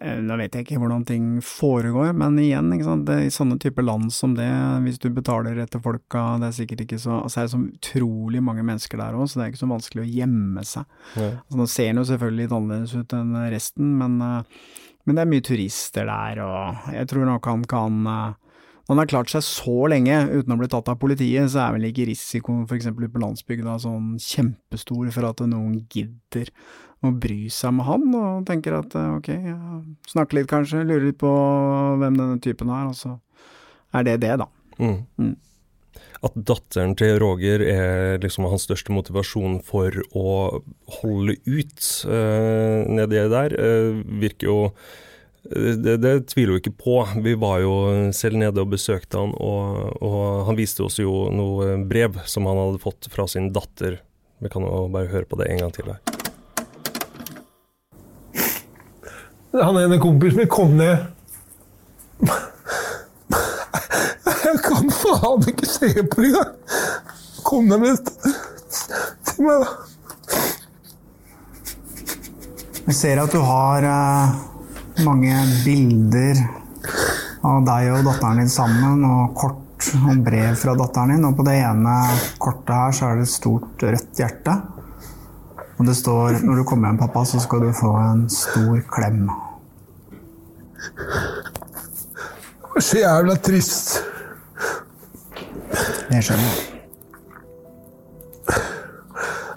Eh, 0.00 0.18
nå 0.18 0.34
vet 0.40 0.56
jeg 0.56 0.66
ikke 0.66 0.80
hvordan 0.82 1.04
ting 1.06 1.26
foregår, 1.46 2.10
men 2.18 2.38
igjen, 2.42 2.72
det, 3.06 3.18
i 3.28 3.32
sånne 3.32 3.60
typer 3.62 3.86
land 3.86 4.10
som 4.14 4.32
det, 4.34 4.48
hvis 4.82 4.98
du 5.02 5.06
betaler 5.14 5.60
etter 5.62 5.82
folka, 5.82 6.24
det 6.42 6.48
er 6.48 6.56
sikkert 6.56 6.82
ikke 6.82 6.98
så 6.98 7.20
altså 7.20 7.40
Det 7.40 7.44
er 7.44 7.52
så 7.52 7.60
utrolig 7.62 8.42
mange 8.42 8.64
mennesker 8.66 8.98
der 8.98 9.14
òg, 9.14 9.28
så 9.30 9.38
det 9.38 9.44
er 9.44 9.52
ikke 9.52 9.62
så 9.62 9.70
vanskelig 9.70 10.02
å 10.02 10.08
gjemme 10.16 10.64
seg. 10.66 10.88
Ja. 11.14 11.28
Altså, 11.36 11.60
nå 11.60 11.68
ser 11.70 11.92
den 11.92 12.02
jo 12.02 12.08
selvfølgelig 12.10 12.42
litt 12.42 12.56
annerledes 12.58 12.96
ut 12.98 13.14
enn 13.20 13.38
resten, 13.54 13.94
men, 14.00 14.18
eh, 14.26 14.64
men, 15.04 15.16
det 15.16 15.22
er 15.22 15.30
mye 15.30 15.44
turister 15.44 16.08
der, 16.08 16.40
og 16.44 16.94
jeg 16.94 17.10
tror 17.10 17.28
nok 17.28 17.50
han 17.50 17.64
kan 17.68 18.00
eh, 18.08 18.40
når 18.84 18.92
han 18.92 19.00
har 19.00 19.08
klart 19.08 19.32
seg 19.32 19.44
så 19.46 19.86
lenge 19.88 20.16
uten 20.28 20.52
å 20.52 20.58
bli 20.60 20.66
tatt 20.68 20.90
av 20.92 20.98
politiet, 21.00 21.48
så 21.48 21.62
er 21.62 21.76
vel 21.78 21.86
ikke 21.88 22.04
risikoen 22.10 22.66
f.eks. 22.68 22.90
på 22.92 23.22
landsbygda 23.22 23.78
sånn 23.80 24.18
kjempestor 24.20 25.08
for 25.14 25.28
at 25.30 25.40
noen 25.48 25.78
gidder 25.88 26.50
å 27.04 27.12
bry 27.20 27.46
seg 27.52 27.72
med 27.78 27.88
han, 27.88 28.04
og 28.18 28.44
tenker 28.48 28.76
at 28.76 28.92
ok, 28.92 29.30
ok, 29.30 29.80
snakke 30.12 30.36
litt 30.36 30.50
kanskje, 30.52 30.84
lure 30.84 31.08
litt 31.08 31.20
på 31.20 31.32
hvem 32.00 32.20
denne 32.20 32.36
typen 32.44 32.72
er, 32.76 32.90
og 32.92 32.98
så 32.98 33.16
er 33.96 34.04
det 34.04 34.18
det, 34.26 34.34
da. 34.42 34.50
Mm. 34.76 35.00
Mm. 35.16 35.34
At 36.24 36.36
datteren 36.48 36.94
til 36.96 37.18
Roger 37.20 37.62
er 37.68 38.20
liksom 38.22 38.46
hans 38.48 38.64
største 38.64 38.94
motivasjon 38.96 39.58
for 39.66 39.92
å 40.16 40.28
holde 41.00 41.36
ut 41.44 41.88
uh, 42.08 42.84
nedi 42.88 43.26
der, 43.32 43.56
uh, 43.58 43.98
virker 44.22 44.48
jo 44.48 44.60
det, 45.44 45.98
det, 46.00 46.12
tviler 46.32 46.54
jo 46.54 46.60
ikke 46.62 46.78
på. 46.80 46.96
Vi 47.20 47.34
var 47.36 47.58
jo 47.60 47.74
selv 48.16 48.38
nede 48.40 48.62
og 48.62 48.70
besøkte 48.72 49.20
han, 49.20 49.34
og, 49.36 49.90
og, 50.00 50.20
han 50.48 50.56
viste 50.56 50.86
oss 50.86 50.96
jo 51.02 51.26
noe 51.28 51.74
brev 51.84 52.16
som 52.24 52.48
han 52.48 52.60
hadde 52.62 52.80
fått 52.80 53.10
fra 53.12 53.26
sin 53.28 53.50
datter. 53.52 53.98
Vi 54.40 54.48
kan 54.52 54.64
jo 54.64 54.86
bare 54.92 55.12
høre 55.12 55.28
på 55.28 55.36
det 55.40 55.50
en 55.52 55.60
gang 55.66 55.74
til 55.76 55.92
her. 55.92 56.00
Han 59.54 59.76
ene 59.78 60.00
kompisen 60.02 60.40
min 60.40 60.50
kom 60.50 60.72
ned 60.80 61.04
faen 65.04 65.48
ikke 65.52 65.68
se 65.68 65.90
på 66.02 66.24
det 66.24 66.30
engang! 66.32 66.54
Kom 67.44 67.68
deg 67.68 67.82
med 67.82 67.98
til 69.28 69.44
meg, 69.44 69.64
da. 69.64 69.68
Jeg 72.84 72.96
ser 72.98 73.20
at 73.22 73.32
du 73.32 73.40
har 73.44 73.84
uh, 73.88 74.34
mange 75.04 75.36
bilder 75.64 76.40
av 77.44 77.64
deg 77.64 77.90
og 77.94 78.06
datteren 78.08 78.40
din 78.42 78.52
sammen, 78.52 79.04
og 79.08 79.34
kort 79.36 79.88
og 80.00 80.22
brev 80.24 80.56
fra 80.60 80.74
datteren 80.78 81.14
din. 81.14 81.26
Og 81.28 81.36
på 81.38 81.46
det 81.48 81.58
ene 81.64 81.96
kortet 82.40 82.74
her 82.76 82.96
så 82.96 83.10
er 83.10 83.20
det 83.20 83.28
et 83.28 83.34
stort 83.34 83.84
rødt 83.84 84.20
hjerte. 84.20 84.56
Og 85.74 85.86
det 85.88 85.96
står 85.98 86.40
'Når 86.44 86.54
du 86.56 86.64
kommer 86.64 86.88
hjem, 86.88 86.98
pappa, 86.98 87.24
så 87.24 87.40
skal 87.40 87.60
du 87.60 87.72
få 87.72 87.92
en 87.98 88.28
stor 88.30 88.76
klem'. 88.88 89.30
Det 92.62 92.74
var 92.74 92.80
så 92.80 92.98
jævla 92.98 93.36
trist. 93.36 94.13
Det 96.10 96.24
skjønner 96.24 96.74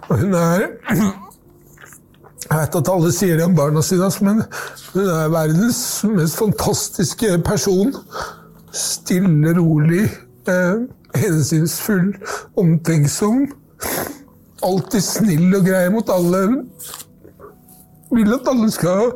hun 0.08 0.34
er 0.34 0.68
Jeg 2.48 2.60
vet 2.62 2.76
at 2.80 2.90
alle 2.92 3.10
sier 3.12 3.36
det 3.36 3.44
om 3.44 3.56
barna 3.58 3.82
sine, 3.84 4.08
men 4.24 4.38
hun 4.94 5.10
er 5.12 5.34
verdens 5.34 5.82
mest 6.08 6.38
fantastiske 6.40 7.42
person. 7.44 7.92
Stille, 8.72 9.52
rolig, 9.58 10.06
eh, 10.48 10.86
hensynsfull, 11.20 12.14
omtenksom. 12.56 13.50
Alltid 14.64 15.04
snill 15.04 15.58
og 15.60 15.68
grei 15.68 15.90
mot 15.92 16.08
alle. 16.14 16.46
Vil 18.16 18.34
at 18.38 18.48
alle 18.48 18.72
skal 18.72 19.12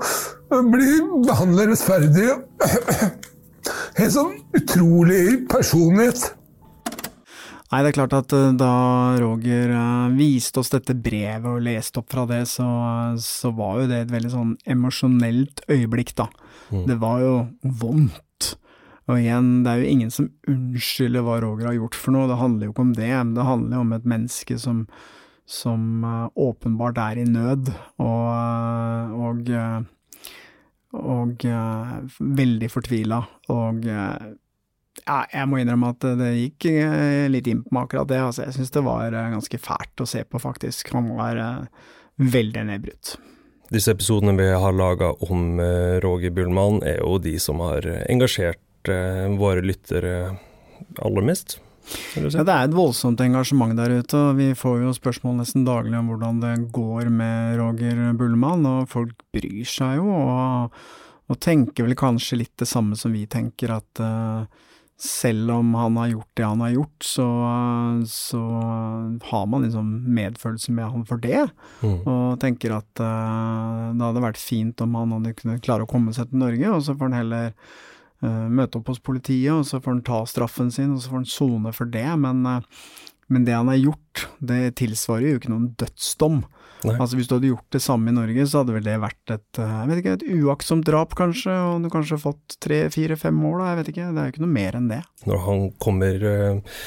bli 0.76 1.00
behandla 1.24 1.70
rettferdig. 1.72 2.28
Helt 4.02 4.16
sånn 4.18 4.36
utrolig 4.60 5.48
personlighet. 5.48 6.34
Nei, 7.72 7.86
det 7.86 7.94
er 7.94 7.96
klart 7.96 8.14
at 8.18 8.34
eh, 8.36 8.50
da 8.60 8.72
Roger 9.22 9.72
uh, 9.72 10.12
viste 10.12 10.60
oss 10.60 10.74
dette 10.74 10.96
brevet 11.00 11.48
og 11.48 11.64
leste 11.64 12.02
opp 12.02 12.10
fra 12.12 12.26
det, 12.28 12.42
så, 12.52 12.68
så 13.24 13.54
var 13.56 13.80
jo 13.80 13.86
det 13.88 14.02
et 14.02 14.12
veldig 14.12 14.32
sånn 14.34 14.52
emosjonelt 14.74 15.64
øyeblikk, 15.72 16.12
da. 16.20 16.28
Mm. 16.74 16.84
Det 16.90 16.98
var 17.00 17.24
jo 17.24 17.32
vondt. 17.80 18.50
Og 19.08 19.16
igjen, 19.18 19.48
det 19.64 19.72
er 19.72 19.80
jo 19.80 19.94
ingen 19.94 20.12
som 20.14 20.28
unnskylder 20.52 21.24
hva 21.26 21.40
Roger 21.44 21.72
har 21.72 21.80
gjort 21.80 21.98
for 21.98 22.16
noe, 22.16 22.28
det 22.28 22.42
handler 22.42 22.68
jo 22.68 22.76
ikke 22.76 22.86
om 22.90 22.94
det, 23.00 23.10
men 23.16 23.34
det 23.40 23.48
handler 23.48 23.78
jo 23.78 23.86
om 23.86 23.96
et 23.96 24.12
menneske 24.18 24.60
som, 24.60 24.84
som 25.48 25.88
uh, 26.04 26.28
åpenbart 26.36 27.00
er 27.08 27.24
i 27.24 27.26
nød, 27.32 27.72
og, 28.04 29.18
og 29.32 29.52
og 30.92 31.44
veldig 32.20 32.68
fortvila, 32.68 33.22
og 33.56 33.86
ja, 35.06 35.24
jeg 35.32 35.50
må 35.50 35.62
innrømme 35.62 35.94
at 35.94 36.06
det 36.20 36.32
gikk 36.36 36.68
eh, 36.74 37.26
litt 37.32 37.48
inn 37.50 37.64
på 37.64 37.74
meg 37.76 37.88
akkurat 37.88 38.10
det. 38.12 38.22
Altså, 38.22 38.46
jeg 38.46 38.58
syns 38.58 38.74
det 38.76 38.86
var 38.86 39.16
eh, 39.16 39.32
ganske 39.34 39.60
fælt 39.62 40.04
å 40.04 40.10
se 40.10 40.24
på, 40.28 40.42
faktisk. 40.42 40.92
Han 40.96 41.14
var 41.18 41.40
uh, 41.40 41.90
veldig 42.22 42.66
nedbrutt. 42.70 43.16
Disse 43.72 43.96
episodene 43.96 44.36
vi 44.36 44.50
har 44.52 44.76
laga 44.76 45.14
om 45.24 45.56
Roger 46.04 46.34
Bullmann, 46.36 46.82
er 46.84 47.00
jo 47.00 47.16
de 47.24 47.38
som 47.40 47.62
har 47.64 47.86
engasjert 48.12 48.60
våre 49.40 49.62
lyttere 49.64 50.34
aller 51.00 51.24
mest. 51.24 51.56
Si. 51.88 52.20
Ja, 52.20 52.44
det 52.44 52.54
er 52.54 52.66
et 52.68 52.76
voldsomt 52.76 53.22
engasjement 53.24 53.78
der 53.80 53.94
ute, 54.02 54.18
og 54.20 54.42
vi 54.42 54.50
får 54.58 54.84
jo 54.84 54.92
spørsmål 54.96 55.40
nesten 55.40 55.64
daglig 55.68 55.96
om 55.98 56.12
hvordan 56.12 56.42
det 56.44 56.52
går 56.76 57.08
med 57.16 57.56
Roger 57.62 58.02
Bullmann, 58.20 58.68
og 58.68 58.92
folk 58.92 59.24
bryr 59.32 59.68
seg 59.68 60.02
jo, 60.02 60.12
og, 60.12 60.76
og 61.32 61.40
tenker 61.42 61.88
vel 61.88 61.98
kanskje 62.00 62.42
litt 62.44 62.54
det 62.60 62.68
samme 62.70 63.00
som 63.00 63.16
vi 63.16 63.24
tenker, 63.32 63.72
at 63.80 64.04
uh, 64.04 64.68
selv 65.02 65.52
om 65.52 65.74
han 65.74 65.98
har 65.98 66.12
gjort 66.12 66.30
det 66.38 66.46
han 66.46 66.62
har 66.62 66.74
gjort, 66.76 67.04
så, 67.04 67.28
så 68.06 68.42
har 69.32 69.46
man 69.50 69.66
liksom 69.66 69.88
medfølelse 70.14 70.74
med 70.78 70.92
han 70.94 71.06
for 71.10 71.22
det. 71.24 71.48
Mm. 71.82 71.96
Og 72.06 72.36
tenker 72.42 72.76
at 72.76 73.02
uh, 73.02 73.90
det 73.96 74.06
hadde 74.06 74.24
vært 74.28 74.42
fint 74.42 74.84
om 74.86 75.00
han 75.00 75.16
hadde 75.18 75.34
kunnet 75.40 75.64
klare 75.66 75.88
å 75.88 75.90
komme 75.90 76.14
seg 76.14 76.30
til 76.30 76.44
Norge, 76.44 76.76
og 76.76 76.86
så 76.86 76.94
får 76.94 77.10
han 77.10 77.18
heller 77.18 77.50
uh, 77.50 78.46
møte 78.54 78.78
opp 78.78 78.94
hos 78.94 79.02
politiet, 79.02 79.50
og 79.56 79.66
så 79.66 79.82
får 79.82 79.96
han 79.96 80.06
ta 80.12 80.22
straffen 80.30 80.70
sin, 80.74 80.94
og 80.94 81.02
så 81.02 81.14
får 81.14 81.24
han 81.24 81.32
sone 81.34 81.74
for 81.74 81.90
det. 81.98 82.06
Men, 82.22 82.46
uh, 82.46 83.10
men 83.34 83.48
det 83.48 83.58
han 83.58 83.74
har 83.74 83.82
gjort, 83.82 84.28
det 84.38 84.64
tilsvarer 84.84 85.32
jo 85.32 85.42
ikke 85.42 85.56
noen 85.56 85.72
dødsdom. 85.82 86.44
Nei. 86.88 86.96
Altså 86.98 87.18
Hvis 87.18 87.30
du 87.30 87.36
hadde 87.36 87.52
gjort 87.52 87.76
det 87.76 87.82
samme 87.84 88.12
i 88.12 88.16
Norge, 88.16 88.46
så 88.50 88.62
hadde 88.62 88.76
vel 88.76 88.86
det 88.86 88.98
vært 89.04 89.34
et 89.36 89.62
eh, 89.62 89.74
jeg 89.82 89.90
vet 89.92 90.02
ikke, 90.02 90.16
et 90.18 90.44
uaktsomt 90.46 90.86
drap, 90.88 91.16
kanskje, 91.18 91.54
og 91.54 91.86
du 91.86 91.90
kanskje 91.94 92.20
fått 92.22 92.58
tre, 92.64 92.84
fire, 92.94 93.18
fem 93.20 93.38
år, 93.48 93.58
da, 93.60 93.70
jeg 93.70 93.80
vet 93.80 93.92
ikke. 93.94 94.10
Det 94.10 94.22
er 94.22 94.30
jo 94.30 94.36
ikke 94.36 94.46
noe 94.46 94.56
mer 94.58 94.78
enn 94.80 94.92
det. 94.92 95.02
Når 95.30 95.44
han 95.46 95.66
kommer 95.84 96.28
uh, 96.28 96.78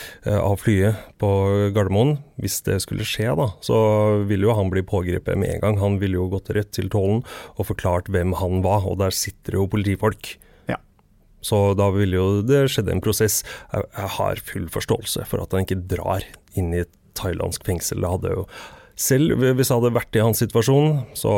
av 0.40 0.56
flyet 0.62 1.10
på 1.22 1.32
Gardermoen, 1.76 2.16
hvis 2.42 2.60
det 2.66 2.80
skulle 2.82 3.06
skje, 3.06 3.30
da, 3.38 3.50
så 3.64 3.78
vil 4.26 4.46
jo 4.48 4.56
han 4.58 4.72
bli 4.74 4.82
pågrepet 4.86 5.38
med 5.38 5.56
en 5.56 5.66
gang. 5.66 5.82
Han 5.82 6.00
ville 6.02 6.18
jo 6.18 6.30
gått 6.32 6.50
rett 6.56 6.72
til 6.74 6.90
tollen 6.92 7.22
og 7.54 7.68
forklart 7.70 8.10
hvem 8.10 8.34
han 8.40 8.64
var, 8.66 8.88
og 8.88 8.98
der 9.04 9.14
sitter 9.14 9.60
jo 9.60 9.70
politifolk. 9.70 10.34
Så 11.44 11.58
da 11.76 11.90
ville 11.92 12.16
jo 12.16 12.42
det 12.46 12.66
skjedd 12.72 12.88
en 12.88 13.02
prosess. 13.04 13.42
Jeg 13.74 14.12
har 14.16 14.40
full 14.48 14.70
forståelse 14.72 15.26
for 15.28 15.44
at 15.44 15.52
han 15.52 15.66
ikke 15.66 15.82
drar 15.90 16.24
inn 16.56 16.72
i 16.72 16.84
et 16.84 16.92
thailandsk 17.18 17.66
fengsel. 17.68 18.00
Det 18.00 18.12
hadde 18.14 18.32
jo 18.32 18.46
selv 18.94 19.38
hvis 19.42 19.70
jeg 19.70 19.78
hadde 19.78 19.94
vært 19.94 20.18
i 20.18 20.22
hans 20.22 20.42
situasjon, 20.42 21.00
så 21.18 21.32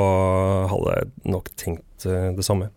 hadde 0.70 0.96
jeg 0.96 1.12
nok 1.32 1.52
tenkt 1.56 2.08
eh, 2.08 2.32
det 2.36 2.44
samme. 2.46 2.70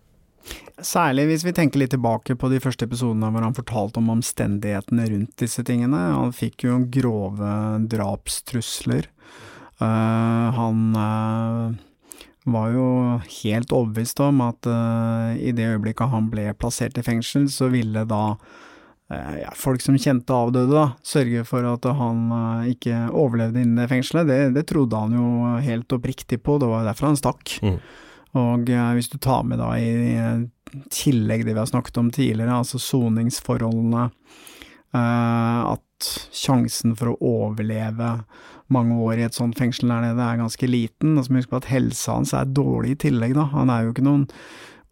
Særlig 0.80 1.26
hvis 1.28 1.44
vi 1.44 1.54
tenker 1.56 1.82
litt 1.82 1.92
tilbake 1.92 2.38
på 2.40 2.50
de 2.52 2.62
første 2.64 2.88
episodene 2.88 3.30
hvor 3.34 3.44
han 3.44 3.58
fortalte 3.58 4.00
om 4.00 4.14
omstendighetene 4.16 5.10
rundt 5.12 5.36
disse 5.42 5.64
tingene. 5.68 6.00
Han 6.16 6.32
fikk 6.36 6.64
jo 6.70 6.80
grove 6.94 7.52
drapstrusler. 7.92 9.10
Uh, 9.80 10.48
han 10.56 10.80
uh, 10.96 11.76
var 12.48 12.72
jo 12.76 12.88
helt 13.44 13.76
overbevist 13.76 14.20
om 14.24 14.42
at 14.48 14.68
uh, 14.68 15.36
i 15.36 15.54
det 15.56 15.68
øyeblikket 15.74 16.12
han 16.12 16.32
ble 16.32 16.50
plassert 16.60 17.00
i 17.00 17.06
fengsel, 17.06 17.48
så 17.52 17.70
ville 17.72 18.04
da 18.08 18.24
ja, 19.10 19.50
folk 19.58 19.82
som 19.82 19.98
kjente 19.98 20.36
avdøde, 20.36 20.70
da, 20.70 20.84
sørge 21.06 21.42
for 21.48 21.66
at 21.66 21.88
han 21.98 22.28
uh, 22.30 22.68
ikke 22.70 23.08
overlevde 23.10 23.64
innen 23.64 23.82
det 23.82 23.90
fengselet. 23.90 24.30
Det, 24.30 24.38
det, 24.58 24.68
trodde 24.70 25.02
han 25.02 25.16
jo 25.18 25.56
helt 25.66 25.98
oppriktig 25.98 26.42
på, 26.46 26.60
det 26.62 26.70
var 26.70 26.86
derfor 26.86 27.10
han 27.10 27.18
stakk. 27.18 27.56
Mm. 27.66 27.80
Og 28.38 28.70
uh, 28.70 28.92
hvis 28.98 29.10
du 29.10 29.18
tar 29.18 29.48
med 29.50 29.62
da 29.62 29.72
i, 29.82 29.90
tillegg 30.94 31.48
det 31.48 31.56
vi 31.56 31.62
har 31.64 31.72
snakket 31.72 31.98
om 31.98 32.12
tidligere, 32.14 32.60
altså 32.62 32.78
soningsforholdene, 32.82 34.12
at 34.90 36.08
sjansen 36.34 36.96
for 36.98 37.12
å 37.12 37.18
overleve 37.46 38.08
mange 38.74 38.96
år 39.02 39.20
i 39.20 39.26
et 39.28 39.38
sånt 39.38 39.58
fengsel 39.58 39.90
der 39.90 40.08
nede 40.08 40.26
er 40.26 40.40
ganske 40.40 40.70
liten, 40.70 41.18
og 41.18 41.26
så 41.26 41.32
må 41.32 41.38
vi 41.38 41.44
huske 41.44 41.54
på 41.54 41.62
at 41.62 41.70
helsa 41.70 42.16
hans 42.18 42.34
er 42.38 42.50
dårlig 42.54 42.96
i 42.96 43.00
tillegg, 43.06 43.36
da. 43.38 43.48
Han 43.54 43.74
er 43.74 43.86
jo 43.86 43.94
ikke 43.94 44.06
noen 44.06 44.28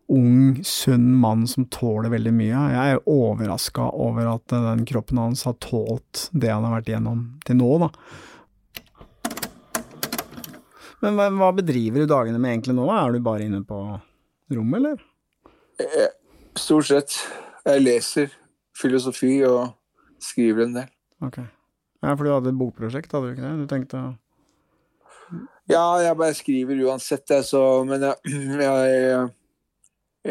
ung, 0.08 0.64
sunn 0.64 1.10
mann 1.20 1.48
som 1.48 1.66
tåler 1.74 2.12
veldig 2.14 2.34
mye. 2.36 2.62
Jeg 2.74 2.96
er 2.96 3.04
overraska 3.12 3.90
over 3.92 4.30
at 4.32 4.46
den 4.54 4.86
kroppen 4.88 5.20
hans 5.22 5.44
har 5.48 5.58
tålt 5.64 6.30
det 6.32 6.52
han 6.54 6.66
har 6.68 6.78
vært 6.80 6.92
igjennom 6.94 7.26
til 7.48 7.60
nå, 7.60 7.72
da. 7.84 7.92
Men 11.04 11.18
hva, 11.20 11.28
hva 11.30 11.52
bedriver 11.54 12.04
du 12.04 12.10
dagene 12.10 12.40
med 12.42 12.56
egentlig 12.56 12.78
nå? 12.78 12.88
Er 12.90 13.14
du 13.14 13.22
bare 13.26 13.46
inne 13.46 13.62
på 13.68 13.82
rommet, 14.56 14.80
eller? 14.80 15.04
Eh, 15.84 16.08
stort 16.58 16.88
sett. 16.90 17.18
Jeg 17.68 17.84
leser 17.84 18.32
filosofi 18.78 19.36
og 19.46 19.76
skriver 20.24 20.66
en 20.66 20.80
del. 20.80 20.90
Ok. 21.26 21.42
Ja, 22.02 22.14
For 22.14 22.24
du 22.24 22.32
hadde 22.32 22.54
et 22.54 22.58
bokprosjekt, 22.58 23.14
hadde 23.14 23.30
du 23.30 23.36
ikke 23.36 23.46
det? 23.46 23.66
Du 23.66 23.70
tenkte 23.70 24.00
å 24.00 24.08
Ja, 25.68 25.84
jeg 26.00 26.16
bare 26.18 26.38
skriver 26.38 26.80
uansett, 26.88 27.26
jeg, 27.28 27.44
så 27.44 27.84
Men 27.86 28.06
jeg, 28.06 28.38
jeg 28.64 29.28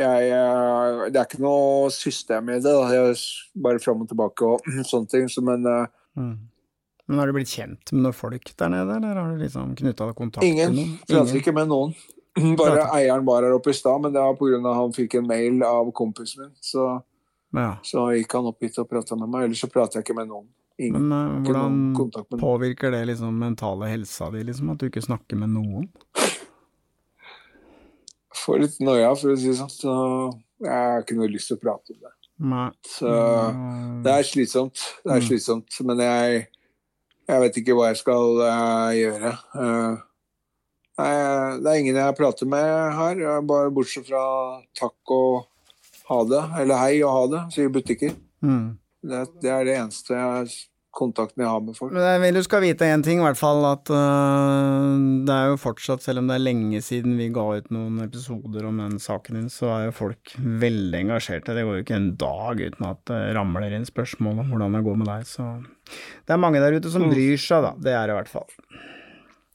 jeg, 0.00 1.08
det 1.12 1.20
er 1.20 1.28
ikke 1.28 1.42
noe 1.44 1.88
system 1.94 2.50
i 2.52 2.58
det. 2.58 2.72
Da. 2.72 2.90
Jeg 2.94 3.16
bare 3.64 3.80
fram 3.82 4.04
og 4.04 4.10
tilbake 4.10 4.50
og 4.50 4.68
sånne 4.90 5.10
ting. 5.12 5.30
Så, 5.32 5.44
men, 5.46 5.66
eh, 5.70 5.88
mm. 6.18 6.34
men 7.06 7.22
har 7.22 7.30
du 7.30 7.36
blitt 7.36 7.52
kjent 7.52 7.94
med 7.94 8.06
noen 8.08 8.16
folk 8.16 8.52
der 8.52 8.72
nede, 8.72 8.98
eller 8.98 9.22
har 9.22 9.32
du 9.32 9.42
liksom 9.44 9.72
knytta 9.78 10.10
kontakt 10.18 10.46
Ingen. 10.46 10.74
med 10.74 10.82
noen? 10.82 11.00
Prater 11.10 11.40
ikke 11.40 11.56
med 11.56 11.72
noen. 11.72 11.96
Bare 12.60 12.76
Prater. 12.76 12.92
eieren 12.98 13.26
var 13.26 13.46
her 13.46 13.56
oppe 13.56 13.72
i 13.72 13.78
stad, 13.78 14.02
men 14.04 14.12
det 14.12 14.22
var 14.22 14.36
pga. 14.36 14.76
han 14.80 14.94
fikk 14.96 15.18
en 15.20 15.30
mail 15.30 15.62
av 15.66 15.90
kompisen 15.96 16.44
min. 16.44 16.54
Så, 16.60 16.90
ja. 17.56 17.72
så 17.86 18.10
gikk 18.16 18.36
han 18.36 18.52
opp 18.52 18.62
hit 18.64 18.78
og 18.82 18.90
prata 18.90 19.16
med 19.16 19.32
meg. 19.32 19.48
Ellers 19.48 19.64
så 19.64 19.72
prater 19.72 20.00
jeg 20.00 20.08
ikke 20.08 20.20
med 20.20 20.32
noen. 20.32 20.48
Ingen. 20.76 21.06
Men 21.08 21.40
uh, 21.40 21.46
hvordan 21.46 22.40
påvirker 22.40 22.92
det 22.92 23.06
liksom 23.08 23.38
mentale 23.40 23.88
helsa 23.88 24.28
di, 24.34 24.42
liksom, 24.44 24.74
at 24.74 24.82
du 24.82 24.90
ikke 24.90 25.04
snakker 25.04 25.40
med 25.40 25.54
noen? 25.54 25.88
Får 28.46 28.62
litt 28.62 28.76
noia, 28.84 29.10
for 29.18 29.34
å 29.34 29.38
si 29.38 29.50
det 29.50 29.58
sånn. 29.58 29.72
Så 29.72 29.94
jeg 30.64 30.72
har 30.72 31.02
ikke 31.02 31.18
noe 31.18 31.32
lyst 31.32 31.50
til 31.50 31.58
å 31.58 31.62
prate 31.62 31.94
om 31.94 32.00
det. 32.00 32.12
Nei. 32.52 32.68
Så 32.84 33.12
det 34.04 34.12
er 34.12 34.28
slitsomt. 34.28 34.82
Det 35.04 35.12
er 35.12 35.22
mm. 35.22 35.26
slitsomt. 35.30 35.78
Men 35.88 36.02
jeg, 36.04 36.44
jeg 37.30 37.44
vet 37.44 37.60
ikke 37.62 37.76
hva 37.78 37.90
jeg 37.90 38.00
skal 38.02 38.40
uh, 38.42 38.92
gjøre. 38.96 39.32
Uh, 39.56 39.98
nei, 41.00 41.10
det 41.64 41.72
er 41.72 41.82
ingen 41.82 42.00
jeg 42.02 42.18
prater 42.18 42.50
med 42.50 42.70
her, 43.00 43.22
bare 43.48 43.72
bortsett 43.74 44.08
fra 44.10 44.24
takk 44.78 45.16
og 45.16 45.46
ha 46.10 46.22
det. 46.28 46.42
Eller 46.62 46.82
hei 46.84 46.96
og 47.02 47.14
ha 47.16 47.28
det, 47.34 47.44
sier 47.56 47.72
butikker. 47.72 48.16
Mm. 48.44 48.76
Det, 49.06 49.26
det, 49.42 49.52
er 49.52 49.68
det 49.68 49.78
eneste 49.80 50.16
jeg 50.16 50.56
kontakten 50.96 51.44
jeg 51.44 51.50
har 51.50 51.62
med 51.64 51.76
folk. 51.76 51.92
Men 51.94 52.06
jeg 52.06 52.22
vil 52.22 52.38
du 52.38 52.42
skal 52.46 52.62
vite 52.64 52.88
én 52.88 53.04
ting, 53.04 53.20
i 53.20 53.26
hvert 53.26 53.38
fall. 53.38 53.62
At 53.68 53.92
uh, 53.92 54.96
det 55.28 55.34
er 55.34 55.52
jo 55.52 55.60
fortsatt, 55.60 56.04
selv 56.04 56.22
om 56.22 56.30
det 56.30 56.38
er 56.38 56.44
lenge 56.44 56.80
siden 56.84 57.16
vi 57.20 57.28
ga 57.34 57.46
ut 57.58 57.70
noen 57.74 58.00
episoder 58.06 58.68
om 58.68 58.80
den 58.82 58.98
saken 59.02 59.40
din, 59.40 59.48
så 59.52 59.70
er 59.74 59.86
jo 59.88 59.96
folk 60.00 60.34
veldig 60.40 61.04
engasjerte. 61.04 61.56
Det 61.56 61.66
går 61.66 61.80
jo 61.80 61.86
ikke 61.86 62.00
en 62.00 62.12
dag 62.20 62.62
uten 62.64 62.90
at 62.90 63.02
det 63.12 63.22
ramler 63.36 63.76
inn 63.76 63.88
spørsmål 63.88 64.44
om 64.44 64.52
hvordan 64.52 64.78
det 64.78 64.84
går 64.88 65.00
med 65.02 65.12
deg. 65.12 65.30
Så 65.30 65.48
det 66.26 66.36
er 66.36 66.42
mange 66.42 66.62
der 66.64 66.76
ute 66.76 66.92
som 66.92 67.06
mm. 67.06 67.12
bryr 67.14 67.40
seg, 67.40 67.66
da. 67.68 67.74
Det 67.88 67.96
er 67.96 68.06
det 68.06 68.16
i 68.16 68.20
hvert 68.20 68.32
fall. 68.32 68.48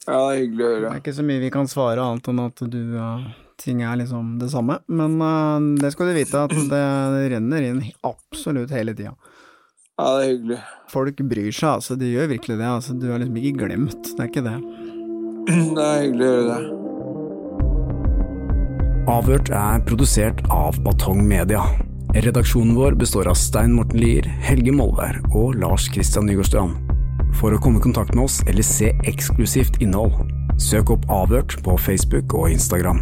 Ja, 0.08 0.18
det 0.18 0.32
er 0.32 0.40
hyggelig 0.42 0.66
å 0.66 0.74
høre. 0.74 0.84
Det 0.88 0.94
er 0.96 1.04
ikke 1.04 1.20
så 1.20 1.26
mye 1.26 1.42
vi 1.44 1.54
kan 1.54 1.70
svare 1.70 2.04
annet 2.06 2.30
enn 2.32 2.44
at 2.46 2.64
du 2.74 2.82
uh, 2.98 3.28
ting 3.62 3.84
er 3.86 4.00
liksom 4.02 4.38
det 4.42 4.50
samme. 4.54 4.80
Men 4.90 5.18
uh, 5.22 5.58
det 5.82 5.94
skal 5.94 6.10
du 6.10 6.18
vite, 6.18 6.46
at 6.48 6.56
det, 6.56 6.86
det 7.16 7.28
renner 7.36 7.68
inn 7.68 7.84
absolutt 8.08 8.74
hele 8.74 8.96
tida. 8.98 9.14
Ja, 10.00 10.06
det 10.18 10.22
er 10.24 10.30
hyggelig. 10.32 10.60
Folk 10.92 11.24
bryr 11.30 11.52
seg, 11.52 11.70
altså. 11.78 11.96
De 12.00 12.12
gjør 12.12 12.32
virkelig 12.32 12.58
det. 12.58 12.68
Altså. 12.68 12.94
Du 12.98 13.10
har 13.12 13.20
liksom 13.22 13.38
ikke 13.42 13.66
glemt. 13.66 14.14
Det 14.16 14.24
er 14.24 14.30
ikke 14.32 14.46
det. 14.48 14.58
Det 15.76 15.84
er 15.86 16.04
hyggelig 16.06 16.28
å 16.28 16.36
gjøre 16.36 16.52
det. 16.52 16.78
Avhørt 19.12 19.50
er 19.50 19.82
produsert 19.88 20.44
av 20.54 20.78
Batong 20.86 21.24
Media. 21.28 21.64
Redaksjonen 22.14 22.76
vår 22.78 22.96
består 23.00 23.28
av 23.32 23.38
Stein 23.40 23.74
Morten 23.74 24.00
Lier, 24.00 24.28
Helge 24.46 24.74
Molvær 24.76 25.18
og 25.32 25.56
Lars 25.60 25.88
Kristian 25.92 26.28
Nygårdstrand. 26.30 26.78
For 27.40 27.56
å 27.56 27.60
komme 27.64 27.82
i 27.82 27.84
kontakt 27.84 28.14
med 28.16 28.28
oss 28.28 28.42
eller 28.52 28.66
se 28.68 28.92
eksklusivt 29.10 29.82
innhold, 29.82 30.28
søk 30.62 30.92
opp 30.94 31.08
Avhørt 31.12 31.58
på 31.66 31.78
Facebook 31.82 32.36
og 32.38 32.52
Instagram. 32.54 33.02